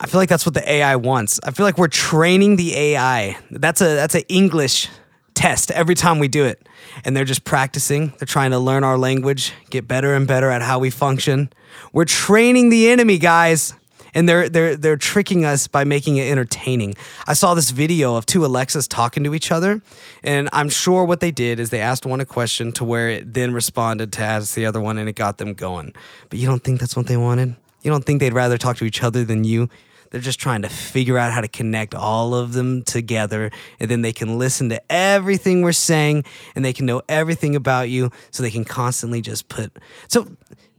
I 0.00 0.06
feel 0.06 0.20
like 0.20 0.28
that's 0.28 0.44
what 0.44 0.54
the 0.54 0.70
AI 0.70 0.96
wants. 0.96 1.40
I 1.44 1.50
feel 1.50 1.64
like 1.64 1.78
we're 1.78 1.88
training 1.88 2.56
the 2.56 2.76
AI. 2.76 3.38
That's 3.50 3.80
a 3.80 3.94
that's 3.94 4.14
an 4.14 4.22
English 4.28 4.88
test 5.34 5.70
every 5.70 5.94
time 5.94 6.18
we 6.18 6.28
do 6.28 6.44
it. 6.44 6.68
And 7.04 7.16
they're 7.16 7.24
just 7.24 7.44
practicing. 7.44 8.12
They're 8.18 8.26
trying 8.26 8.52
to 8.52 8.58
learn 8.58 8.84
our 8.84 8.98
language, 8.98 9.52
get 9.70 9.88
better 9.88 10.14
and 10.14 10.26
better 10.26 10.50
at 10.50 10.62
how 10.62 10.78
we 10.78 10.90
function. 10.90 11.50
We're 11.92 12.04
training 12.04 12.70
the 12.70 12.88
enemy, 12.88 13.18
guys. 13.18 13.74
And 14.14 14.28
they're 14.28 14.48
they're 14.48 14.76
they're 14.76 14.96
tricking 14.96 15.44
us 15.44 15.66
by 15.66 15.84
making 15.84 16.16
it 16.16 16.30
entertaining. 16.30 16.94
I 17.26 17.34
saw 17.34 17.54
this 17.54 17.70
video 17.70 18.16
of 18.16 18.26
two 18.26 18.44
Alexas 18.44 18.86
talking 18.86 19.24
to 19.24 19.34
each 19.34 19.50
other, 19.50 19.82
and 20.22 20.48
I'm 20.52 20.68
sure 20.68 21.04
what 21.04 21.20
they 21.20 21.30
did 21.30 21.60
is 21.60 21.70
they 21.70 21.80
asked 21.80 22.06
one 22.06 22.20
a 22.20 22.24
question 22.24 22.72
to 22.72 22.84
where 22.84 23.10
it 23.10 23.34
then 23.34 23.52
responded 23.52 24.12
to 24.14 24.22
ask 24.22 24.54
the 24.54 24.66
other 24.66 24.80
one, 24.80 24.98
and 24.98 25.08
it 25.08 25.16
got 25.16 25.38
them 25.38 25.54
going. 25.54 25.94
But 26.30 26.38
you 26.38 26.46
don't 26.46 26.62
think 26.62 26.80
that's 26.80 26.96
what 26.96 27.06
they 27.06 27.16
wanted? 27.16 27.56
You 27.82 27.90
don't 27.90 28.04
think 28.04 28.20
they'd 28.20 28.32
rather 28.32 28.56
talk 28.56 28.76
to 28.78 28.84
each 28.84 29.02
other 29.02 29.24
than 29.24 29.44
you? 29.44 29.68
They're 30.14 30.20
just 30.20 30.38
trying 30.38 30.62
to 30.62 30.68
figure 30.68 31.18
out 31.18 31.32
how 31.32 31.40
to 31.40 31.48
connect 31.48 31.92
all 31.92 32.34
of 32.36 32.52
them 32.52 32.84
together, 32.84 33.50
and 33.80 33.90
then 33.90 34.02
they 34.02 34.12
can 34.12 34.38
listen 34.38 34.68
to 34.68 34.80
everything 34.88 35.62
we're 35.62 35.72
saying, 35.72 36.24
and 36.54 36.64
they 36.64 36.72
can 36.72 36.86
know 36.86 37.02
everything 37.08 37.56
about 37.56 37.90
you, 37.90 38.12
so 38.30 38.44
they 38.44 38.50
can 38.52 38.64
constantly 38.64 39.20
just 39.20 39.48
put. 39.48 39.76
So, 40.06 40.28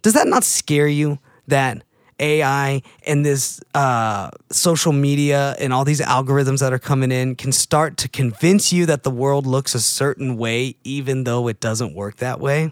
does 0.01 0.13
that 0.13 0.27
not 0.27 0.45
scare 0.45 0.87
you 0.87 1.19
that 1.47 1.83
AI 2.19 2.81
and 3.05 3.25
this 3.25 3.59
uh, 3.73 4.29
social 4.51 4.93
media 4.93 5.55
and 5.59 5.73
all 5.73 5.85
these 5.85 6.01
algorithms 6.01 6.59
that 6.59 6.73
are 6.73 6.79
coming 6.79 7.11
in 7.11 7.35
can 7.35 7.51
start 7.51 7.97
to 7.97 8.09
convince 8.09 8.71
you 8.71 8.85
that 8.85 9.03
the 9.03 9.11
world 9.11 9.45
looks 9.45 9.75
a 9.75 9.81
certain 9.81 10.37
way, 10.37 10.75
even 10.83 11.23
though 11.23 11.47
it 11.47 11.59
doesn't 11.59 11.93
work 11.93 12.17
that 12.17 12.39
way? 12.39 12.71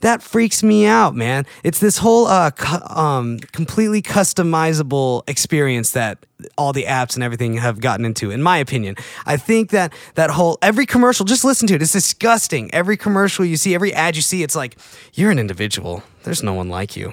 that 0.00 0.22
freaks 0.22 0.62
me 0.62 0.86
out, 0.86 1.14
man. 1.14 1.44
It's 1.64 1.80
this 1.80 1.98
whole 1.98 2.26
uh, 2.26 2.50
cu- 2.52 2.94
um, 2.94 3.38
completely 3.52 4.02
customizable 4.02 5.28
experience 5.28 5.92
that 5.92 6.24
all 6.56 6.72
the 6.72 6.84
apps 6.84 7.14
and 7.14 7.22
everything 7.22 7.56
have 7.56 7.80
gotten 7.80 8.04
into, 8.04 8.30
in 8.30 8.42
my 8.42 8.58
opinion. 8.58 8.96
I 9.26 9.36
think 9.36 9.70
that 9.70 9.92
that 10.14 10.30
whole 10.30 10.58
every 10.62 10.86
commercial, 10.86 11.24
just 11.24 11.44
listen 11.44 11.66
to 11.68 11.74
it. 11.74 11.82
It's 11.82 11.92
disgusting. 11.92 12.72
Every 12.72 12.96
commercial 12.96 13.44
you 13.44 13.56
see, 13.56 13.74
every 13.74 13.92
ad 13.92 14.16
you 14.16 14.22
see, 14.22 14.42
it's 14.42 14.54
like 14.54 14.78
you're 15.14 15.30
an 15.30 15.38
individual. 15.38 16.02
There's 16.22 16.42
no 16.42 16.54
one 16.54 16.68
like 16.68 16.96
you. 16.96 17.12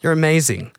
You're 0.00 0.12
amazing. 0.12 0.72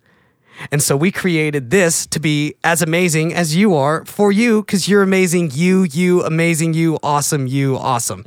And 0.72 0.82
so 0.82 0.96
we 0.96 1.12
created 1.12 1.70
this 1.70 2.08
to 2.08 2.20
be 2.20 2.56
as 2.64 2.82
amazing 2.82 3.34
as 3.34 3.56
you 3.56 3.76
are 3.76 4.06
for 4.06 4.32
you 4.32 4.62
because 4.62 4.88
you're 4.88 5.04
amazing. 5.04 5.52
You, 5.54 5.84
you, 5.84 6.24
amazing. 6.24 6.74
You, 6.74 6.98
awesome. 7.04 7.48
You, 7.48 7.78
awesome. 7.78 8.26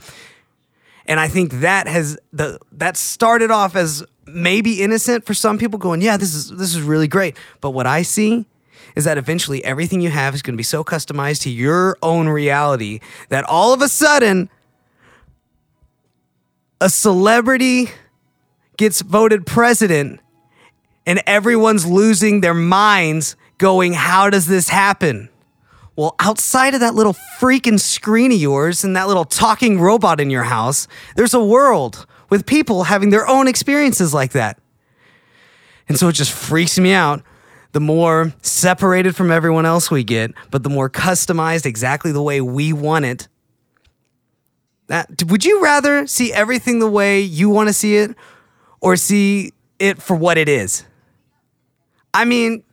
And 1.07 1.19
I 1.19 1.29
think 1.29 1.53
that 1.61 1.89
has 1.89 2.19
the 2.33 2.59
that 2.73 2.97
started 2.97 3.51
off 3.51 3.75
as 3.75 4.05
maybe 4.27 4.83
innocent 4.83 5.25
for 5.25 5.33
some 5.33 5.59
people 5.59 5.79
going, 5.79 6.03
yeah, 6.03 6.19
this 6.19 6.35
is 6.35 6.51
this 6.51 6.75
is 6.75 6.83
really 6.83 7.09
great. 7.09 7.37
But 7.61 7.71
what 7.71 7.87
I 7.87 8.03
see 8.03 8.45
is 8.95 9.05
that 9.05 9.17
eventually 9.17 9.65
everything 9.65 10.01
you 10.01 10.11
have 10.11 10.35
is 10.35 10.43
going 10.43 10.55
to 10.55 10.59
be 10.59 10.63
so 10.63 10.85
customized 10.85 11.43
to 11.43 11.51
your 11.51 11.97
own 12.03 12.29
reality 12.29 13.01
that 13.31 13.45
all 13.45 13.73
of 13.73 13.81
a 13.81 13.89
sudden 13.89 14.51
a 16.81 16.91
celebrity 16.91 17.89
gets 18.77 19.01
voted 19.01 19.47
president 19.47 20.21
and 21.09 21.23
everyone's 21.25 21.87
losing 21.87 22.43
their 22.43 22.53
minds 22.53 23.35
going, 23.57 23.95
how 23.95 24.29
does 24.29 24.47
this 24.47 24.69
happen? 24.69 25.31
Well, 25.97 26.15
outside 26.21 26.75
of 26.75 26.81
that 26.81 26.95
little 26.95 27.15
freaking 27.41 27.81
screen 27.81 28.31
of 28.31 28.39
yours 28.39 28.85
and 28.85 28.95
that 28.95 29.09
little 29.09 29.25
talking 29.25 29.81
robot 29.81 30.21
in 30.21 30.29
your 30.29 30.43
house, 30.43 30.87
there's 31.17 31.33
a 31.33 31.43
world 31.43 32.07
with 32.29 32.45
people 32.45 32.85
having 32.85 33.09
their 33.09 33.27
own 33.27 33.49
experiences 33.49 34.13
like 34.13 34.33
that. 34.33 34.61
And 35.89 35.99
so 35.99 36.09
it 36.09 36.13
just 36.13 36.31
freaks 36.31 36.79
me 36.79 36.93
out. 36.93 37.23
The 37.73 37.81
more 37.81 38.35
separated 38.43 39.17
from 39.17 39.31
everyone 39.31 39.65
else 39.65 39.91
we 39.91 40.05
get, 40.05 40.33
but 40.51 40.63
the 40.63 40.69
more 40.69 40.91
customized 40.91 41.65
exactly 41.65 42.13
the 42.13 42.23
way 42.23 42.43
we 42.43 42.75
want 42.75 43.07
it. 43.07 43.29
That, 44.89 45.25
would 45.25 45.43
you 45.43 45.63
rather 45.63 46.07
see 46.07 46.35
everything 46.35 46.81
the 46.81 46.91
way 46.91 47.23
you 47.23 47.49
want 47.49 47.71
to 47.71 47.73
see 47.73 47.97
it 47.97 48.15
or 48.83 48.97
see 48.97 49.53
it 49.79 50.03
for 50.03 50.15
what 50.15 50.37
it 50.37 50.51
is? 50.51 50.85
I 52.19 52.25
mean, 52.25 52.65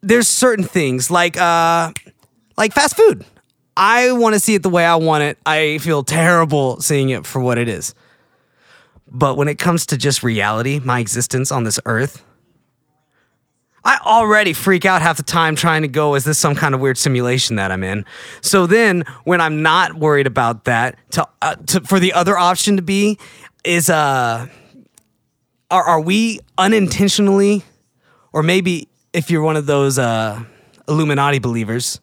there's 0.00 0.26
certain 0.26 0.64
things 0.64 1.10
like 1.10 1.36
uh 1.36 1.92
like 2.56 2.72
fast 2.72 2.96
food. 2.96 3.26
I 3.76 4.12
want 4.12 4.34
to 4.34 4.40
see 4.40 4.54
it 4.54 4.62
the 4.62 4.70
way 4.70 4.86
I 4.86 4.96
want 4.96 5.22
it. 5.22 5.36
I 5.44 5.76
feel 5.78 6.02
terrible 6.02 6.80
seeing 6.80 7.10
it 7.10 7.26
for 7.26 7.40
what 7.42 7.58
it 7.58 7.68
is. 7.68 7.94
But 9.06 9.36
when 9.36 9.48
it 9.48 9.58
comes 9.58 9.84
to 9.86 9.98
just 9.98 10.22
reality, 10.22 10.80
my 10.82 10.98
existence 10.98 11.52
on 11.52 11.64
this 11.64 11.78
earth, 11.84 12.24
I 13.84 13.98
already 14.02 14.54
freak 14.54 14.86
out 14.86 15.02
half 15.02 15.18
the 15.18 15.22
time 15.22 15.54
trying 15.54 15.82
to 15.82 15.88
go, 15.88 16.14
is 16.14 16.24
this 16.24 16.38
some 16.38 16.54
kind 16.54 16.74
of 16.74 16.80
weird 16.80 16.96
simulation 16.96 17.56
that 17.56 17.70
I'm 17.70 17.84
in? 17.84 18.06
So 18.40 18.66
then 18.66 19.04
when 19.24 19.42
I'm 19.42 19.60
not 19.60 19.94
worried 19.94 20.26
about 20.26 20.64
that, 20.64 20.96
to, 21.10 21.28
uh, 21.42 21.56
to 21.66 21.82
for 21.82 22.00
the 22.00 22.14
other 22.14 22.38
option 22.38 22.76
to 22.76 22.82
be 22.82 23.18
is 23.62 23.90
uh 23.90 24.46
are, 25.72 25.82
are 25.82 26.00
we 26.00 26.38
unintentionally 26.58 27.64
or 28.32 28.42
maybe 28.42 28.88
if 29.12 29.30
you're 29.30 29.42
one 29.42 29.56
of 29.56 29.66
those 29.66 29.98
uh, 29.98 30.44
Illuminati 30.88 31.38
believers, 31.38 32.00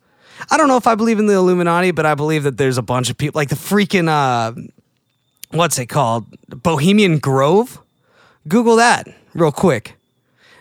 I 0.50 0.58
don't 0.58 0.68
know 0.68 0.78
if 0.78 0.88
I 0.88 0.96
believe 0.96 1.20
in 1.20 1.28
the 1.28 1.34
Illuminati, 1.34 1.92
but 1.92 2.06
I 2.06 2.16
believe 2.16 2.44
that 2.44 2.58
there's 2.58 2.78
a 2.78 2.82
bunch 2.82 3.10
of 3.10 3.18
people 3.18 3.40
like 3.40 3.50
the 3.50 3.56
freaking 3.56 4.08
uh, 4.08 4.60
what's 5.52 5.78
it 5.80 5.88
called, 5.88 6.26
Bohemian 6.50 7.20
Grove. 7.20 7.82
Google 8.48 8.78
that 8.78 9.08
real 9.34 9.52
quick. 9.52 9.96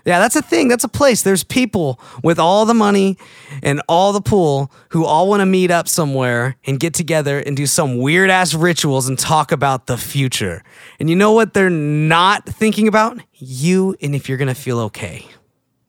Yeah, 0.08 0.20
that's 0.20 0.36
a 0.36 0.40
thing. 0.40 0.68
That's 0.68 0.84
a 0.84 0.88
place. 0.88 1.20
There's 1.20 1.44
people 1.44 2.00
with 2.24 2.38
all 2.38 2.64
the 2.64 2.72
money 2.72 3.18
and 3.62 3.82
all 3.90 4.14
the 4.14 4.22
pool 4.22 4.72
who 4.88 5.04
all 5.04 5.28
want 5.28 5.40
to 5.42 5.44
meet 5.44 5.70
up 5.70 5.86
somewhere 5.86 6.56
and 6.64 6.80
get 6.80 6.94
together 6.94 7.40
and 7.40 7.54
do 7.54 7.66
some 7.66 7.98
weird 7.98 8.30
ass 8.30 8.54
rituals 8.54 9.06
and 9.06 9.18
talk 9.18 9.52
about 9.52 9.86
the 9.86 9.98
future. 9.98 10.64
And 10.98 11.10
you 11.10 11.14
know 11.14 11.32
what 11.32 11.52
they're 11.52 11.68
not 11.68 12.46
thinking 12.46 12.88
about? 12.88 13.18
You 13.34 13.96
and 14.00 14.14
if 14.14 14.30
you're 14.30 14.38
going 14.38 14.48
to 14.48 14.54
feel 14.54 14.78
okay. 14.80 15.26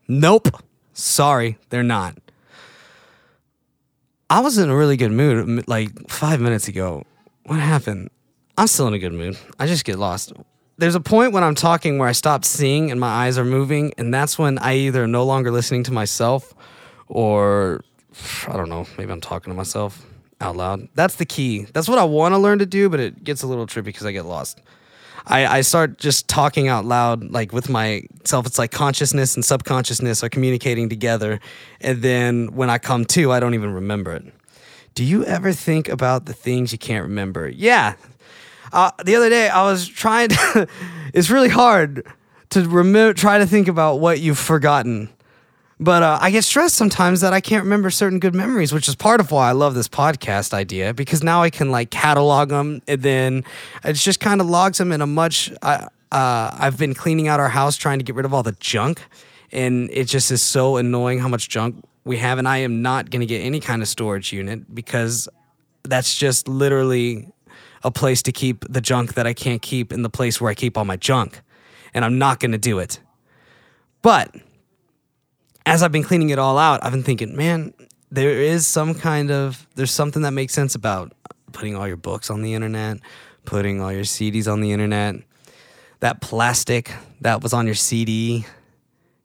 Nope. 0.09 0.49
Sorry, 0.91 1.57
they're 1.69 1.81
not. 1.81 2.17
I 4.29 4.41
was 4.41 4.57
in 4.57 4.69
a 4.69 4.75
really 4.75 4.97
good 4.97 5.13
mood 5.13 5.65
like 5.69 5.91
five 6.09 6.41
minutes 6.41 6.67
ago. 6.67 7.05
What 7.45 7.61
happened? 7.61 8.09
I'm 8.57 8.67
still 8.67 8.89
in 8.89 8.93
a 8.93 8.99
good 8.99 9.13
mood. 9.13 9.37
I 9.57 9.65
just 9.65 9.85
get 9.85 9.97
lost. 9.97 10.33
There's 10.79 10.95
a 10.95 11.01
point 11.01 11.33
when 11.33 11.43
I'm 11.43 11.55
talking 11.55 11.97
where 11.97 12.07
I 12.07 12.13
stop 12.13 12.45
seeing 12.45 12.89
and 12.89 12.99
my 12.99 13.09
eyes 13.09 13.37
are 13.37 13.43
moving, 13.43 13.93
and 13.97 14.13
that's 14.13 14.39
when 14.39 14.57
I 14.59 14.77
either 14.77 15.07
no 15.07 15.25
longer 15.25 15.51
listening 15.51 15.83
to 15.83 15.91
myself 15.91 16.53
or 17.07 17.83
I 18.47 18.53
don't 18.53 18.69
know, 18.69 18.85
maybe 18.97 19.11
I'm 19.11 19.19
talking 19.19 19.51
to 19.51 19.57
myself 19.57 20.05
out 20.39 20.55
loud. 20.55 20.87
That's 20.95 21.15
the 21.15 21.25
key. 21.25 21.67
That's 21.73 21.89
what 21.89 21.99
I 21.99 22.05
want 22.05 22.33
to 22.33 22.37
learn 22.37 22.59
to 22.59 22.65
do, 22.65 22.89
but 22.89 23.01
it 23.01 23.25
gets 23.25 23.43
a 23.43 23.47
little 23.47 23.67
trippy 23.67 23.85
because 23.85 24.05
I 24.05 24.13
get 24.13 24.25
lost. 24.25 24.61
I, 25.25 25.57
I 25.57 25.61
start 25.61 25.97
just 25.97 26.27
talking 26.29 26.69
out 26.69 26.85
loud, 26.85 27.29
like 27.29 27.51
with 27.51 27.69
myself. 27.69 28.45
It's 28.45 28.57
like 28.57 28.71
consciousness 28.71 29.35
and 29.35 29.43
subconsciousness 29.43 30.23
are 30.23 30.29
communicating 30.29 30.87
together. 30.87 31.41
And 31.81 32.01
then 32.01 32.55
when 32.55 32.69
I 32.69 32.77
come 32.77 33.03
to, 33.05 33.31
I 33.33 33.39
don't 33.39 33.53
even 33.53 33.73
remember 33.73 34.13
it. 34.13 34.33
Do 34.95 35.03
you 35.03 35.25
ever 35.25 35.51
think 35.51 35.87
about 35.89 36.25
the 36.25 36.33
things 36.33 36.71
you 36.71 36.77
can't 36.77 37.03
remember? 37.03 37.49
Yeah. 37.49 37.95
Uh, 38.71 38.91
the 39.03 39.15
other 39.15 39.29
day, 39.29 39.49
I 39.49 39.63
was 39.63 39.87
trying 39.87 40.29
to, 40.29 40.67
it's 41.13 41.29
really 41.29 41.49
hard 41.49 42.05
to 42.51 42.67
remember, 42.67 43.13
try 43.13 43.37
to 43.37 43.45
think 43.45 43.67
about 43.67 43.99
what 43.99 44.19
you've 44.19 44.39
forgotten. 44.39 45.09
But 45.81 46.03
uh, 46.03 46.19
I 46.21 46.29
get 46.31 46.43
stressed 46.43 46.75
sometimes 46.75 47.21
that 47.21 47.31
I 47.31 47.39
can't 47.39 47.63
remember 47.63 47.89
certain 47.89 48.19
good 48.19 48.35
memories, 48.35 48.73
which 48.73 48.89
is 48.89 48.95
part 48.95 49.21
of 49.21 49.31
why 49.31 49.47
I 49.47 49.53
love 49.53 49.75
this 49.75 49.87
podcast 49.87 50.53
idea 50.53 50.93
because 50.93 51.23
now 51.23 51.41
I 51.41 51.49
can 51.49 51.71
like 51.71 51.89
catalog 51.89 52.49
them 52.49 52.81
and 52.85 53.01
then 53.01 53.45
it 53.85 53.93
just 53.93 54.19
kind 54.19 54.41
of 54.41 54.47
logs 54.49 54.77
them 54.77 54.91
in 54.91 55.01
a 55.01 55.07
much. 55.07 55.51
Uh, 55.61 55.87
uh, 56.11 56.51
I've 56.53 56.77
been 56.77 56.93
cleaning 56.93 57.27
out 57.29 57.39
our 57.39 57.49
house 57.49 57.77
trying 57.77 57.99
to 57.99 58.03
get 58.03 58.15
rid 58.15 58.25
of 58.25 58.33
all 58.33 58.43
the 58.43 58.57
junk, 58.59 59.01
and 59.51 59.89
it 59.91 60.05
just 60.05 60.31
is 60.31 60.41
so 60.41 60.77
annoying 60.77 61.19
how 61.19 61.27
much 61.27 61.47
junk 61.47 61.81
we 62.03 62.17
have. 62.17 62.39
And 62.39 62.47
I 62.47 62.57
am 62.57 62.81
not 62.81 63.09
going 63.09 63.21
to 63.21 63.27
get 63.27 63.39
any 63.39 63.59
kind 63.59 63.81
of 63.81 63.87
storage 63.87 64.33
unit 64.33 64.73
because 64.73 65.29
that's 65.83 66.17
just 66.17 66.47
literally 66.47 67.31
a 67.83 67.91
place 67.91 68.21
to 68.23 68.31
keep 68.31 68.65
the 68.69 68.81
junk 68.81 69.13
that 69.13 69.25
I 69.25 69.33
can't 69.33 69.61
keep 69.61 69.93
in 69.93 70.01
the 70.01 70.09
place 70.09 70.39
where 70.39 70.51
I 70.51 70.53
keep 70.53 70.77
all 70.77 70.85
my 70.85 70.97
junk. 70.97 71.41
And 71.93 72.05
I'm 72.05 72.17
not 72.17 72.39
going 72.39 72.51
to 72.51 72.57
do 72.57 72.79
it. 72.79 72.99
But 74.01 74.35
as 75.65 75.83
I've 75.83 75.91
been 75.91 76.03
cleaning 76.03 76.29
it 76.29 76.39
all 76.39 76.57
out, 76.57 76.83
I've 76.83 76.91
been 76.91 77.03
thinking, 77.03 77.35
man, 77.35 77.73
there 78.11 78.31
is 78.31 78.65
some 78.65 78.95
kind 78.95 79.31
of 79.31 79.67
there's 79.75 79.91
something 79.91 80.23
that 80.23 80.31
makes 80.31 80.53
sense 80.53 80.75
about 80.75 81.13
putting 81.51 81.75
all 81.75 81.87
your 81.87 81.97
books 81.97 82.29
on 82.29 82.41
the 82.41 82.53
internet, 82.53 82.99
putting 83.45 83.81
all 83.81 83.91
your 83.91 84.03
CDs 84.03 84.51
on 84.51 84.61
the 84.61 84.71
internet. 84.71 85.15
That 85.99 86.21
plastic 86.21 86.91
that 87.21 87.43
was 87.43 87.53
on 87.53 87.65
your 87.65 87.75
CD, 87.75 88.45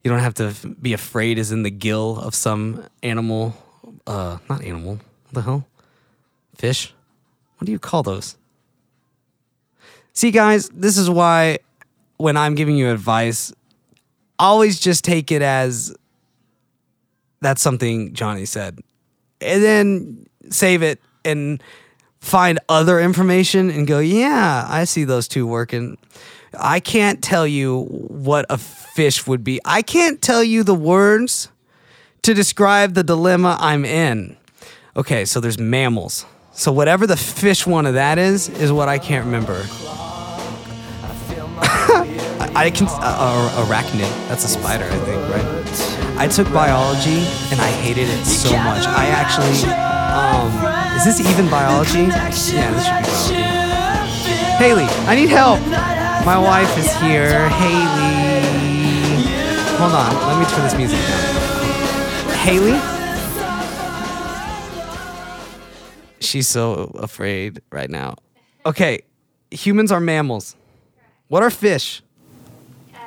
you 0.02 0.10
don't 0.10 0.20
have 0.20 0.34
to 0.34 0.52
be 0.80 0.92
afraid 0.92 1.38
is 1.38 1.52
in 1.52 1.62
the 1.62 1.70
gill 1.70 2.18
of 2.18 2.34
some 2.34 2.84
animal, 3.02 3.56
uh, 4.06 4.38
not 4.48 4.62
animal. 4.62 4.96
What 4.96 5.32
the 5.32 5.42
hell? 5.42 5.66
Fish? 6.56 6.92
What 7.58 7.66
do 7.66 7.72
you 7.72 7.78
call 7.78 8.02
those? 8.02 8.36
See, 10.14 10.30
guys, 10.30 10.68
this 10.70 10.96
is 10.96 11.10
why 11.10 11.58
when 12.16 12.36
I'm 12.36 12.54
giving 12.54 12.76
you 12.76 12.90
advice, 12.90 13.52
always 14.38 14.78
just 14.78 15.04
take 15.04 15.32
it 15.32 15.42
as 15.42 15.94
that's 17.40 17.60
something 17.60 18.14
Johnny 18.14 18.46
said. 18.46 18.78
And 19.40 19.62
then 19.62 20.26
save 20.50 20.82
it 20.82 21.00
and 21.24 21.62
find 22.20 22.58
other 22.68 23.00
information 23.00 23.70
and 23.70 23.86
go, 23.86 23.98
yeah, 23.98 24.66
I 24.68 24.84
see 24.84 25.04
those 25.04 25.28
two 25.28 25.46
working. 25.46 25.98
I 26.58 26.80
can't 26.80 27.22
tell 27.22 27.46
you 27.46 27.82
what 27.82 28.46
a 28.48 28.56
fish 28.56 29.26
would 29.26 29.42
be. 29.42 29.60
I 29.64 29.82
can't 29.82 30.22
tell 30.22 30.42
you 30.42 30.62
the 30.62 30.74
words 30.74 31.50
to 32.22 32.34
describe 32.34 32.94
the 32.94 33.02
dilemma 33.02 33.56
I'm 33.60 33.84
in. 33.84 34.36
Okay, 34.96 35.24
so 35.24 35.40
there's 35.40 35.58
mammals. 35.58 36.24
So 36.56 36.70
whatever 36.70 37.06
the 37.06 37.16
fish 37.16 37.66
one 37.66 37.84
of 37.84 37.94
that 37.94 38.16
is, 38.16 38.48
is 38.48 38.70
what 38.70 38.88
I 38.88 38.98
can't 38.98 39.24
remember. 39.26 39.66
I, 42.56 42.70
can 42.72 42.86
uh, 42.86 43.00
uh, 43.02 43.64
arachnid. 43.66 44.08
That's 44.28 44.44
a 44.44 44.48
spider, 44.48 44.84
I 44.84 44.98
think, 44.98 45.20
right? 45.30 46.16
I 46.16 46.28
took 46.28 46.46
biology 46.52 47.26
and 47.50 47.60
I 47.60 47.70
hated 47.82 48.08
it 48.08 48.24
so 48.24 48.50
much. 48.50 48.86
I 48.86 49.06
actually, 49.06 49.66
um, 50.14 50.52
is 50.96 51.04
this 51.04 51.18
even 51.28 51.50
biology? 51.50 52.04
Yeah, 52.04 52.30
this 52.30 52.46
should 53.26 53.34
be 53.34 53.42
biology. 53.42 54.14
Haley, 54.62 54.86
I 55.10 55.16
need 55.16 55.30
help. 55.30 55.58
My 56.24 56.38
wife 56.38 56.78
is 56.78 56.86
here. 57.02 57.48
Haley, 57.48 59.26
hold 59.76 59.92
on. 59.92 60.14
Let 60.28 60.38
me 60.38 60.46
turn 60.54 60.62
this 60.62 60.76
music 60.76 61.00
down. 61.00 62.38
Haley. 62.38 62.93
She's 66.34 66.48
so 66.48 66.90
afraid 66.96 67.62
right 67.70 67.88
now. 67.88 68.16
Okay, 68.66 69.02
humans 69.52 69.92
are 69.92 70.00
mammals. 70.00 70.56
What 71.28 71.44
are 71.44 71.48
fish? 71.48 72.02
Um, 72.92 73.00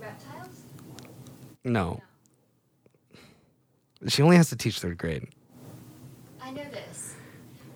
reptiles? 0.00 0.62
No. 1.64 2.00
She 4.06 4.22
only 4.22 4.36
has 4.36 4.50
to 4.50 4.56
teach 4.56 4.78
third 4.78 4.98
grade. 4.98 5.26
I 6.40 6.52
know 6.52 6.62
this. 6.70 7.16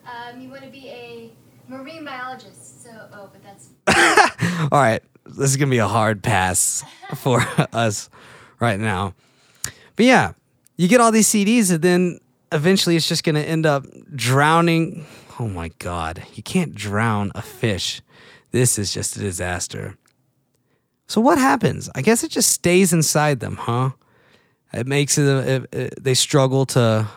Um, 0.07 0.41
you 0.41 0.49
want 0.49 0.63
to 0.63 0.71
be 0.71 0.87
a 0.91 1.33
marine 1.67 2.05
biologist. 2.05 2.85
So, 2.85 2.91
oh, 3.15 3.31
but 3.33 3.43
that's 3.43 3.71
All 4.71 4.79
right, 4.79 5.03
this 5.27 5.51
is 5.51 5.57
gonna 5.57 5.73
be 5.73 5.79
a 5.79 5.89
hard 5.89 6.23
pass 6.23 6.85
for 7.17 7.41
us 7.73 8.09
right 8.61 8.79
now. 8.79 9.15
But 9.97 10.07
yeah, 10.07 10.35
you 10.77 10.87
get 10.87 11.01
all 11.01 11.11
these 11.11 11.27
CDs, 11.27 11.73
and 11.73 11.83
then 11.83 12.21
eventually 12.53 12.97
it's 12.97 13.09
just 13.09 13.25
gonna 13.25 13.41
end 13.41 13.67
up 13.67 13.85
drowning. 14.15 15.07
Oh 15.39 15.49
my 15.49 15.69
God, 15.79 16.25
you 16.35 16.43
can't 16.43 16.75
drown 16.75 17.33
a 17.35 17.43
fish. 17.43 18.03
This 18.51 18.79
is 18.79 18.93
just 18.93 19.17
a 19.17 19.21
disaster. 19.21 19.97
So 21.07 21.21
what 21.21 21.39
happens? 21.39 21.89
I 21.95 22.03
guess 22.03 22.25
it 22.25 22.31
just 22.31 22.51
stays 22.51 22.93
inside 22.93 23.41
them, 23.41 23.57
huh? 23.57 23.91
It 24.73 24.87
makes 24.87 25.17
it, 25.17 25.27
it, 25.27 25.75
it 25.75 26.03
they 26.05 26.15
struggle 26.15 26.67
to 26.67 27.09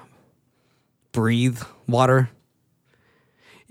breathe 1.11 1.61
water 1.87 2.29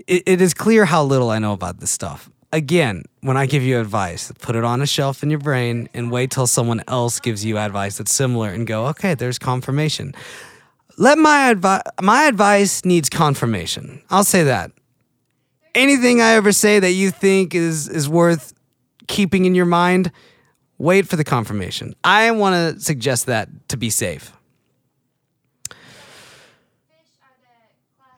it, 0.07 0.23
it 0.27 0.40
is 0.40 0.55
clear 0.55 0.85
how 0.85 1.05
little 1.05 1.31
I 1.31 1.38
know 1.38 1.53
about 1.53 1.81
this 1.81 1.90
stuff. 1.90 2.31
Again, 2.53 3.05
when 3.20 3.37
I 3.37 3.46
give 3.46 3.62
you 3.62 3.79
advice, 3.79 4.33
put 4.40 4.57
it 4.57 4.64
on 4.64 4.83
a 4.83 4.87
shelf 4.87 5.23
in 5.23 5.31
your 5.31 5.38
brain 5.38 5.88
and 5.94 6.11
wait 6.11 6.33
till 6.33 6.49
someone 6.49 6.83
else 6.88 7.20
gives 7.20 7.44
you 7.44 7.59
advice 7.59 7.99
that's 7.99 8.12
similar 8.12 8.49
and 8.49 8.66
go, 8.66 8.87
okay, 8.87 9.14
there's 9.14 9.38
confirmation. 9.38 10.14
Let 11.00 11.16
my 11.16 11.48
advice, 11.48 11.80
my 12.02 12.24
advice 12.24 12.84
needs 12.84 13.08
confirmation. 13.08 14.02
I'll 14.10 14.22
say 14.22 14.44
that. 14.44 14.70
Anything 15.74 16.20
I 16.20 16.32
ever 16.32 16.52
say 16.52 16.78
that 16.78 16.90
you 16.90 17.10
think 17.10 17.54
is 17.54 17.88
is 17.88 18.06
worth 18.06 18.52
keeping 19.06 19.46
in 19.46 19.54
your 19.54 19.64
mind, 19.64 20.12
wait 20.76 21.08
for 21.08 21.16
the 21.16 21.24
confirmation. 21.24 21.94
I 22.04 22.30
want 22.32 22.76
to 22.76 22.80
suggest 22.82 23.24
that 23.26 23.48
to 23.70 23.78
be 23.78 23.88
safe. 23.88 24.24
fish 25.70 25.78
are 27.22 27.30
the 27.40 27.46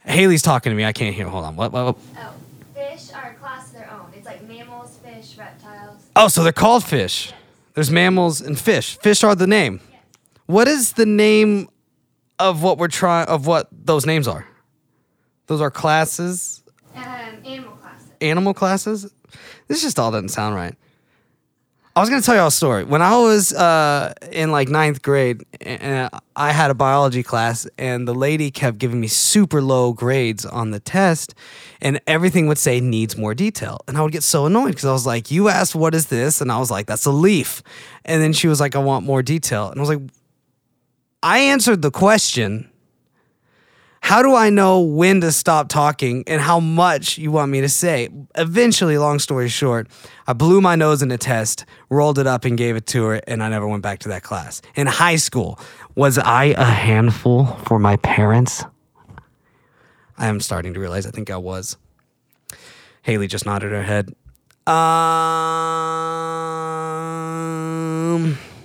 class. 0.04 0.16
Haley's 0.16 0.42
talking 0.42 0.70
to 0.70 0.76
me. 0.76 0.84
I 0.84 0.92
can't 0.92 1.14
hear. 1.14 1.28
Hold 1.28 1.44
on. 1.44 1.54
What? 1.54 1.70
what, 1.70 1.84
what? 1.84 1.96
Oh, 2.18 2.34
fish 2.74 3.12
are 3.14 3.30
a 3.30 3.34
class 3.34 3.68
of 3.68 3.74
their 3.74 3.92
own. 3.92 4.12
It's 4.16 4.26
like 4.26 4.42
mammals, 4.48 4.98
fish, 5.04 5.38
reptiles. 5.38 6.02
Oh, 6.16 6.26
so 6.26 6.42
they're 6.42 6.50
called 6.50 6.82
fish. 6.82 7.32
There's 7.74 7.92
mammals 7.92 8.40
and 8.40 8.58
fish. 8.58 8.98
Fish 8.98 9.22
are 9.22 9.36
the 9.36 9.46
name. 9.46 9.78
What 10.46 10.66
is 10.66 10.94
the 10.94 11.06
name 11.06 11.68
of 12.42 12.62
what 12.62 12.78
we're 12.78 12.88
trying 12.88 13.26
of 13.28 13.46
what 13.46 13.68
those 13.72 14.07
names 14.07 14.28
are? 14.28 14.46
Those 15.46 15.61
are 15.61 15.70
classes, 15.70 16.62
Um, 16.94 17.02
animal 17.44 17.72
classes. 17.76 18.09
animal 18.20 18.55
classes. 18.55 19.12
This 19.68 19.83
just 19.83 19.98
all 19.98 20.11
doesn't 20.11 20.28
sound 20.31 20.55
right. 20.55 20.74
I 21.94 22.00
was 22.00 22.09
gonna 22.09 22.22
tell 22.22 22.35
y'all 22.37 22.46
a 22.46 22.50
story. 22.50 22.85
When 22.85 23.02
I 23.02 23.18
was 23.18 23.52
uh, 23.52 24.14
in 24.31 24.50
like 24.50 24.68
ninth 24.70 25.02
grade, 25.02 25.42
and 25.61 26.09
I 26.35 26.50
had 26.52 26.70
a 26.70 26.74
biology 26.74 27.22
class, 27.22 27.66
and 27.76 28.09
the 28.09 28.14
lady 28.14 28.50
kept 28.50 28.78
giving 28.78 28.98
me 28.98 29.09
super 29.09 29.61
low 29.61 29.92
grades 29.92 30.46
on 30.46 30.70
the 30.70 30.81
test, 30.81 31.35
and 31.83 32.00
everything 32.07 32.46
would 32.46 32.57
say 32.57 32.81
needs 32.81 33.18
more 33.18 33.35
detail, 33.35 33.78
and 33.87 33.98
I 33.98 34.02
would 34.02 34.12
get 34.12 34.22
so 34.22 34.46
annoyed 34.46 34.68
because 34.70 34.87
I 34.87 34.92
was 34.92 35.07
like, 35.07 35.31
"You 35.31 35.50
asked 35.50 35.74
what 35.74 35.94
is 35.94 36.07
this?" 36.07 36.40
and 36.40 36.50
I 36.50 36.59
was 36.59 36.70
like, 36.70 36.87
"That's 36.87 37.05
a 37.05 37.11
leaf," 37.11 37.62
and 38.07 38.22
then 38.22 38.33
she 38.33 38.48
was 38.48 38.59
like, 38.59 38.74
"I 38.74 38.78
want 38.78 39.05
more 39.05 39.22
detail," 39.22 39.68
and 39.68 39.78
I 39.78 39.81
was 39.83 39.90
like, 39.90 40.00
"I 41.22 41.38
answered 41.38 41.82
the 41.82 41.90
question." 41.90 42.68
How 44.04 44.20
do 44.20 44.35
I 44.35 44.50
know 44.50 44.80
when 44.80 45.20
to 45.20 45.30
stop 45.30 45.68
talking 45.68 46.24
and 46.26 46.40
how 46.40 46.58
much 46.58 47.18
you 47.18 47.30
want 47.30 47.52
me 47.52 47.61
to 47.61 47.68
say? 47.68 48.08
Eventually, 48.35 48.98
long 48.98 49.20
story 49.20 49.48
short, 49.48 49.87
I 50.26 50.32
blew 50.32 50.61
my 50.61 50.74
nose 50.74 51.02
in 51.02 51.12
a 51.12 51.16
test, 51.18 51.64
rolled 51.88 52.18
it 52.18 52.26
up, 52.26 52.44
and 52.44 52.58
gave 52.58 52.74
it 52.74 52.85
to 52.88 53.04
her, 53.04 53.20
and 53.28 53.44
I 53.44 53.48
never 53.48 53.66
went 53.68 53.85
back 53.85 54.00
to 54.00 54.08
that 54.08 54.24
class. 54.24 54.61
In 54.74 54.88
high 54.88 55.14
school, 55.14 55.56
was 55.94 56.18
I 56.18 56.46
a 56.46 56.64
handful 56.64 57.46
for 57.64 57.78
my 57.78 57.94
parents? 57.98 58.64
I 60.18 60.26
am 60.26 60.40
starting 60.40 60.74
to 60.74 60.80
realize 60.80 61.06
I 61.06 61.11
think 61.12 61.30
I 61.30 61.37
was. 61.37 61.76
Haley 63.02 63.28
just 63.28 63.46
nodded 63.46 63.70
her 63.70 63.85
head. 63.85 64.08
Um, 64.66 64.74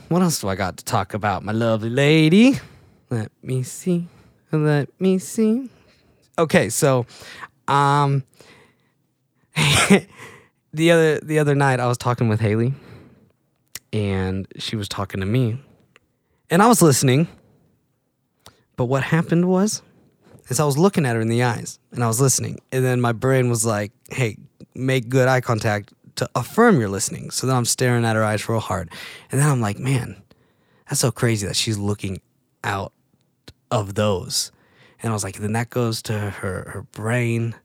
what 0.10 0.22
else 0.22 0.40
do 0.40 0.48
I 0.48 0.56
got 0.56 0.78
to 0.78 0.86
talk 0.86 1.14
about, 1.14 1.44
my 1.44 1.52
lovely 1.52 1.90
lady? 1.90 2.60
Let 3.10 3.32
me 3.42 3.64
see. 3.64 4.08
Let 4.52 4.90
me 5.00 5.18
see. 5.18 5.70
Okay, 6.38 6.70
so 6.70 7.06
um 7.68 8.24
the 10.74 10.92
other 10.92 11.20
the 11.20 11.40
other 11.40 11.56
night 11.56 11.80
I 11.80 11.88
was 11.88 11.98
talking 11.98 12.30
with 12.30 12.40
Haley 12.40 12.74
and 13.92 14.48
she 14.58 14.76
was 14.76 14.88
talking 14.88 15.20
to 15.20 15.26
me. 15.26 15.60
And 16.50 16.62
I 16.62 16.68
was 16.68 16.82
listening. 16.82 17.28
But 18.76 18.86
what 18.86 19.04
happened 19.04 19.48
was 19.50 19.82
so 20.50 20.64
I 20.64 20.66
was 20.66 20.78
looking 20.78 21.06
at 21.06 21.16
her 21.16 21.22
in 21.22 21.28
the 21.28 21.44
eyes 21.44 21.80
and 21.92 22.04
I 22.04 22.08
was 22.08 22.22
listening. 22.22 22.60
And 22.72 22.86
then 22.86 23.02
my 23.02 23.12
brain 23.12 23.50
was 23.50 23.66
like, 23.66 23.92
hey, 24.10 24.38
make 24.76 25.10
good 25.10 25.28
eye 25.28 25.42
contact 25.42 25.94
to 26.18 26.30
affirm 26.36 26.80
you're 26.80 26.90
listening. 26.90 27.32
So 27.32 27.48
then 27.48 27.56
I'm 27.56 27.66
staring 27.66 28.06
at 28.06 28.16
her 28.16 28.24
eyes 28.24 28.48
real 28.48 28.60
hard. 28.60 28.92
And 29.32 29.40
then 29.40 29.50
I'm 29.50 29.62
like, 29.62 29.80
man, 29.80 30.22
that's 30.88 31.02
so 31.02 31.12
crazy 31.12 31.48
that 31.48 31.56
she's 31.56 31.78
looking 31.78 32.22
out 32.64 32.94
of 33.72 33.96
those. 33.96 34.52
And 35.02 35.10
I 35.12 35.14
was 35.14 35.24
like, 35.24 35.38
then 35.38 35.54
that 35.54 35.70
goes 35.70 36.02
to 36.04 36.14
her 36.18 36.70
her 36.72 36.86
brain. 36.92 37.56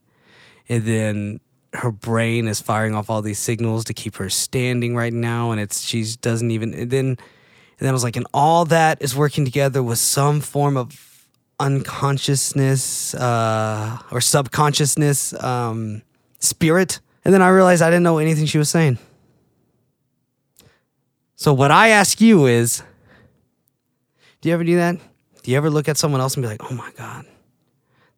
And 0.69 0.83
then 0.83 1.39
her 1.73 1.91
brain 1.91 2.47
is 2.47 2.61
firing 2.61 2.93
off 2.95 3.09
all 3.09 3.21
these 3.21 3.39
signals 3.39 3.83
to 3.85 3.93
keep 3.93 4.15
her 4.15 4.29
standing 4.29 4.95
right 4.95 5.13
now. 5.13 5.51
And 5.51 5.59
it's 5.59 5.81
she 5.81 6.05
doesn't 6.21 6.51
even 6.51 6.73
and 6.73 6.91
then 6.91 7.05
and 7.07 7.87
then 7.87 7.89
I 7.89 7.93
was 7.93 8.03
like, 8.03 8.15
and 8.15 8.27
all 8.33 8.65
that 8.65 9.01
is 9.01 9.15
working 9.15 9.45
together 9.45 9.81
with 9.81 9.97
some 9.97 10.41
form 10.41 10.77
of 10.77 11.27
unconsciousness 11.59 13.15
uh, 13.15 13.97
or 14.11 14.21
subconsciousness 14.21 15.33
um, 15.43 16.01
spirit. 16.39 16.99
And 17.25 17.33
then 17.33 17.41
I 17.41 17.49
realized 17.49 17.81
I 17.81 17.89
didn't 17.89 18.03
know 18.03 18.17
anything 18.17 18.45
she 18.45 18.57
was 18.57 18.69
saying. 18.69 18.97
So 21.35 21.53
what 21.53 21.71
I 21.71 21.89
ask 21.89 22.21
you 22.21 22.45
is, 22.45 22.83
do 24.41 24.49
you 24.49 24.55
ever 24.55 24.63
do 24.63 24.75
that? 24.75 24.97
Do 25.41 25.51
you 25.51 25.57
ever 25.57 25.69
look 25.69 25.89
at 25.89 25.97
someone 25.97 26.21
else 26.21 26.35
and 26.35 26.43
be 26.43 26.47
like, 26.47 26.71
oh 26.71 26.73
my 26.73 26.91
God, 26.97 27.25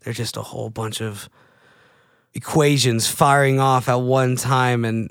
they're 0.02 0.14
just 0.14 0.38
a 0.38 0.42
whole 0.42 0.70
bunch 0.70 1.02
of 1.02 1.30
equations 2.34 3.08
firing 3.08 3.60
off 3.60 3.88
at 3.88 3.96
one 3.96 4.36
time 4.36 4.84
and 4.86 5.10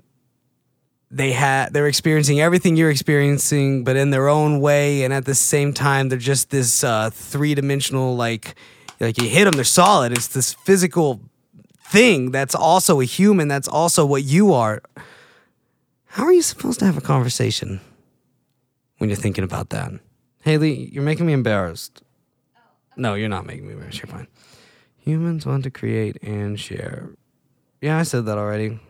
they 1.11 1.33
had 1.33 1.73
they're 1.73 1.87
experiencing 1.87 2.41
everything 2.41 2.77
you're 2.77 2.91
experiencing 2.91 3.83
but 3.83 3.97
in 3.97 4.11
their 4.11 4.29
own 4.29 4.61
way 4.61 5.05
and 5.05 5.15
at 5.15 5.25
the 5.25 5.35
same 5.35 5.73
time 5.73 6.09
they're 6.11 6.19
just 6.19 6.51
this 6.51 6.85
uh, 6.85 7.09
three-dimensional 7.11 8.15
like 8.15 8.55
like 9.01 9.17
you 9.17 9.29
hit 9.29 9.45
them 9.45 9.53
they're 9.53 9.65
solid 9.65 10.13
it's 10.13 10.29
this 10.29 10.53
physical 10.53 11.21
thing 11.95 12.33
that's 12.33 12.57
also 12.57 13.01
a 13.01 13.05
human 13.05 13.47
that's 13.47 13.69
also 13.69 14.05
what 14.05 14.25
you 14.25 14.53
are. 14.53 14.83
How 16.07 16.25
are 16.25 16.33
you 16.33 16.43
supposed 16.43 16.81
to 16.81 16.87
have 16.87 16.99
a 16.99 17.01
conversation 17.01 17.81
when 18.99 19.09
you're 19.09 19.17
thinking 19.17 19.45
about 19.45 19.71
that? 19.71 19.93
Haley 20.41 20.91
you're 20.93 21.05
making 21.05 21.27
me 21.27 21.33
embarrassed. 21.33 22.03
No 22.97 23.15
you're 23.15 23.29
not 23.29 23.47
making 23.47 23.67
me 23.67 23.75
embarrassed. 23.75 23.99
You're 24.03 24.11
fine. 24.11 24.27
Humans 24.99 25.47
want 25.47 25.63
to 25.65 25.71
create 25.71 26.21
and 26.23 26.59
share. 26.59 27.11
Yeah 27.81 27.99
i 27.99 28.03
said 28.03 28.27
that 28.27 28.39
already. 28.39 28.81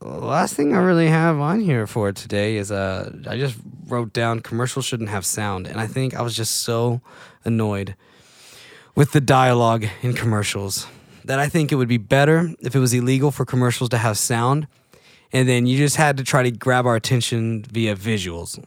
The 0.00 0.08
last 0.08 0.54
thing 0.54 0.74
I 0.74 0.78
really 0.78 1.08
have 1.08 1.38
on 1.38 1.60
here 1.60 1.86
for 1.86 2.12
today 2.12 2.56
is 2.56 2.70
uh, 2.70 3.12
I 3.28 3.36
just 3.38 3.56
wrote 3.86 4.12
down 4.12 4.40
commercials 4.40 4.84
shouldn't 4.84 5.08
have 5.08 5.24
sound, 5.24 5.66
and 5.66 5.80
I 5.80 5.86
think 5.86 6.14
I 6.14 6.22
was 6.22 6.36
just 6.36 6.62
so 6.62 7.00
annoyed 7.44 7.96
with 8.94 9.12
the 9.12 9.20
dialogue 9.20 9.86
in 10.02 10.12
commercials 10.12 10.86
that 11.26 11.38
I 11.38 11.48
think 11.48 11.72
it 11.72 11.74
would 11.74 11.88
be 11.88 11.98
better 11.98 12.50
if 12.60 12.74
it 12.74 12.78
was 12.78 12.94
illegal 12.94 13.30
for 13.30 13.44
commercials 13.44 13.90
to 13.90 13.98
have 13.98 14.16
sound, 14.16 14.66
and 15.32 15.48
then 15.48 15.66
you 15.66 15.76
just 15.76 15.96
had 15.96 16.16
to 16.16 16.24
try 16.24 16.42
to 16.42 16.50
grab 16.50 16.86
our 16.86 16.96
attention 16.96 17.62
via 17.64 17.94
visuals. 17.96 18.62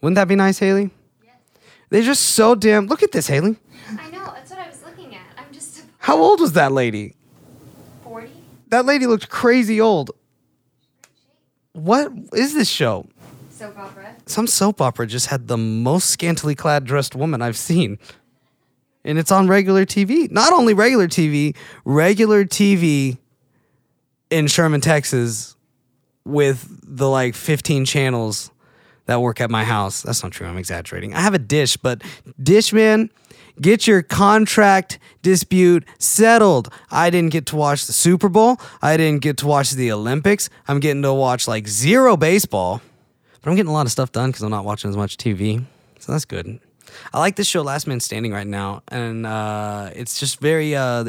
Wouldn't 0.00 0.16
that 0.16 0.28
be 0.28 0.36
nice, 0.36 0.58
Haley? 0.58 0.90
They're 1.90 2.02
just 2.02 2.22
so 2.22 2.54
damn. 2.54 2.86
Look 2.86 3.02
at 3.02 3.12
this, 3.12 3.26
Haley. 3.26 3.56
I 3.98 4.10
know, 4.10 4.24
that's 4.34 4.50
what 4.50 4.58
I 4.58 4.68
was 4.68 4.84
looking 4.84 5.14
at. 5.14 5.22
I'm 5.38 5.50
just 5.52 5.84
How 5.98 6.18
old 6.18 6.40
was 6.40 6.52
that 6.52 6.70
lady? 6.70 7.14
40. 8.04 8.30
That 8.68 8.84
lady 8.84 9.06
looked 9.06 9.30
crazy 9.30 9.80
old. 9.80 10.10
What 11.72 12.12
is 12.34 12.52
this 12.54 12.68
show? 12.68 13.06
Soap 13.50 13.78
opera. 13.78 14.14
some 14.26 14.46
soap 14.46 14.80
opera 14.80 15.06
just 15.06 15.26
had 15.26 15.48
the 15.48 15.56
most 15.56 16.10
scantily 16.10 16.54
clad 16.54 16.84
dressed 16.84 17.16
woman 17.16 17.40
I've 17.42 17.56
seen. 17.56 17.98
And 19.04 19.18
it's 19.18 19.32
on 19.32 19.48
regular 19.48 19.86
TV. 19.86 20.30
Not 20.30 20.52
only 20.52 20.74
regular 20.74 21.08
TV, 21.08 21.56
regular 21.84 22.44
TV 22.44 23.18
in 24.30 24.46
Sherman, 24.46 24.80
Texas 24.80 25.56
with 26.24 26.68
the 26.82 27.08
like 27.08 27.34
15 27.34 27.84
channels 27.84 28.50
that 29.06 29.22
work 29.22 29.40
at 29.40 29.50
my 29.50 29.64
house. 29.64 30.02
That's 30.02 30.22
not 30.22 30.32
true. 30.32 30.46
I'm 30.46 30.58
exaggerating. 30.58 31.14
I 31.14 31.20
have 31.20 31.32
a 31.32 31.38
dish, 31.38 31.78
but 31.78 32.02
dish 32.42 32.72
man, 32.74 33.10
get 33.60 33.86
your 33.86 34.02
contract 34.02 34.98
dispute 35.22 35.84
settled. 35.98 36.70
I 36.90 37.08
didn't 37.08 37.32
get 37.32 37.46
to 37.46 37.56
watch 37.56 37.86
the 37.86 37.94
Super 37.94 38.28
Bowl. 38.28 38.60
I 38.82 38.98
didn't 38.98 39.22
get 39.22 39.38
to 39.38 39.46
watch 39.46 39.70
the 39.70 39.90
Olympics. 39.90 40.50
I'm 40.68 40.80
getting 40.80 41.02
to 41.02 41.14
watch 41.14 41.48
like 41.48 41.66
zero 41.66 42.16
baseball. 42.18 42.82
But 43.40 43.50
I'm 43.50 43.56
getting 43.56 43.70
a 43.70 43.72
lot 43.72 43.86
of 43.86 43.92
stuff 43.92 44.12
done 44.12 44.30
because 44.30 44.42
I'm 44.42 44.50
not 44.50 44.66
watching 44.66 44.90
as 44.90 44.96
much 44.96 45.16
TV. 45.16 45.64
So 46.00 46.12
that's 46.12 46.26
good. 46.26 46.60
I 47.12 47.18
like 47.18 47.36
this 47.36 47.46
show 47.46 47.62
Last 47.62 47.86
Man 47.86 48.00
Standing 48.00 48.32
right 48.32 48.46
now. 48.46 48.82
And 48.88 49.26
uh, 49.26 49.90
it's 49.94 50.18
just 50.20 50.40
very. 50.40 50.74
Uh, 50.74 51.04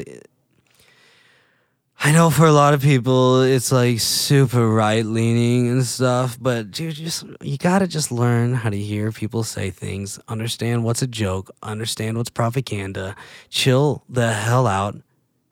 I 2.02 2.14
know 2.14 2.30
for 2.30 2.46
a 2.46 2.54
lot 2.54 2.74
of 2.74 2.82
people 2.82 3.42
it's 3.42 3.74
like 3.74 4.00
super 4.00 4.70
right 4.70 5.06
leaning 5.06 5.68
and 5.68 5.86
stuff, 5.86 6.38
but 6.40 6.72
dude, 6.72 6.96
just 6.96 7.26
you 7.42 7.58
gotta 7.58 7.88
just 7.88 8.10
learn 8.10 8.54
how 8.54 8.70
to 8.70 8.78
hear 8.78 9.12
people 9.12 9.44
say 9.44 9.70
things, 9.70 10.18
understand 10.30 10.86
what's 10.86 11.02
a 11.02 11.08
joke, 11.08 11.52
understand 11.62 12.16
what's 12.16 12.30
propaganda, 12.30 13.18
chill 13.50 14.06
the 14.08 14.32
hell 14.32 14.66
out, 14.66 14.96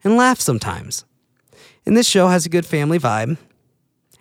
and 0.02 0.16
laugh 0.16 0.40
sometimes. 0.40 1.04
And 1.84 1.94
this 1.94 2.08
show 2.08 2.28
has 2.28 2.46
a 2.46 2.48
good 2.48 2.64
family 2.64 2.98
vibe 2.98 3.36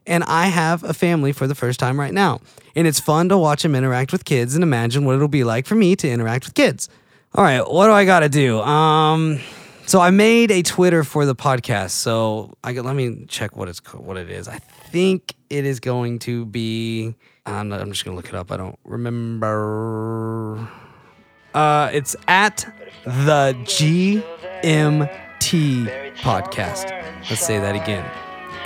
and 0.08 0.24
I 0.24 0.48
have 0.48 0.84
a 0.84 0.94
family 0.94 1.32
for 1.34 1.46
the 1.46 1.56
first 1.56 1.80
time 1.80 2.00
right 2.00 2.14
now. 2.14 2.40
And 2.76 2.88
it's 2.88 3.00
fun 3.00 3.30
to 3.30 3.38
watch 3.38 3.64
them 3.64 3.76
interact 3.76 4.12
with 4.12 4.26
kids 4.26 4.56
and 4.56 4.64
imagine 4.64 5.06
what 5.06 5.16
it'll 5.16 5.28
be 5.28 5.44
like 5.44 5.66
for 5.66 5.76
me 5.76 5.96
to 5.98 6.10
interact 6.10 6.46
with 6.46 6.56
kids. 6.56 6.90
All 7.36 7.44
right, 7.44 7.62
what 7.62 7.88
do 7.88 7.92
I 7.92 8.06
got 8.06 8.22
to 8.22 8.30
do? 8.30 8.60
Um, 8.62 9.40
so 9.86 10.00
I 10.00 10.12
made 10.12 10.52
a 10.52 10.64
Twitter 10.64 11.04
for 11.04 11.26
the 11.26 11.36
podcast. 11.36 11.92
So 11.92 12.54
I 12.64 12.74
let 12.74 12.96
me 12.96 13.26
check 13.28 13.56
what 13.56 13.68
it's 13.68 13.80
what 13.94 14.18
it 14.18 14.30
is. 14.30 14.48
I 14.48 14.60
think 14.60 15.36
it 15.50 15.66
is 15.66 15.80
going 15.80 16.20
to 16.20 16.46
be. 16.46 17.16
I'm, 17.46 17.70
not, 17.70 17.82
I'm 17.82 17.92
just 17.92 18.04
gonna 18.04 18.18
look 18.18 18.28
it 18.28 18.36
up. 18.36 18.52
I 18.52 18.58
don't 18.58 18.78
remember. 18.84 20.68
Uh, 21.54 21.90
it's 21.94 22.16
at 22.28 22.66
the 23.06 23.56
GMT 23.64 24.22
podcast. 26.18 26.92
Let's 27.30 27.46
say 27.46 27.60
that 27.60 27.76
again. 27.76 28.06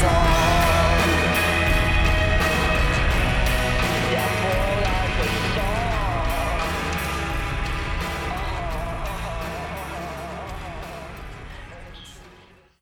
song 0.00 0.49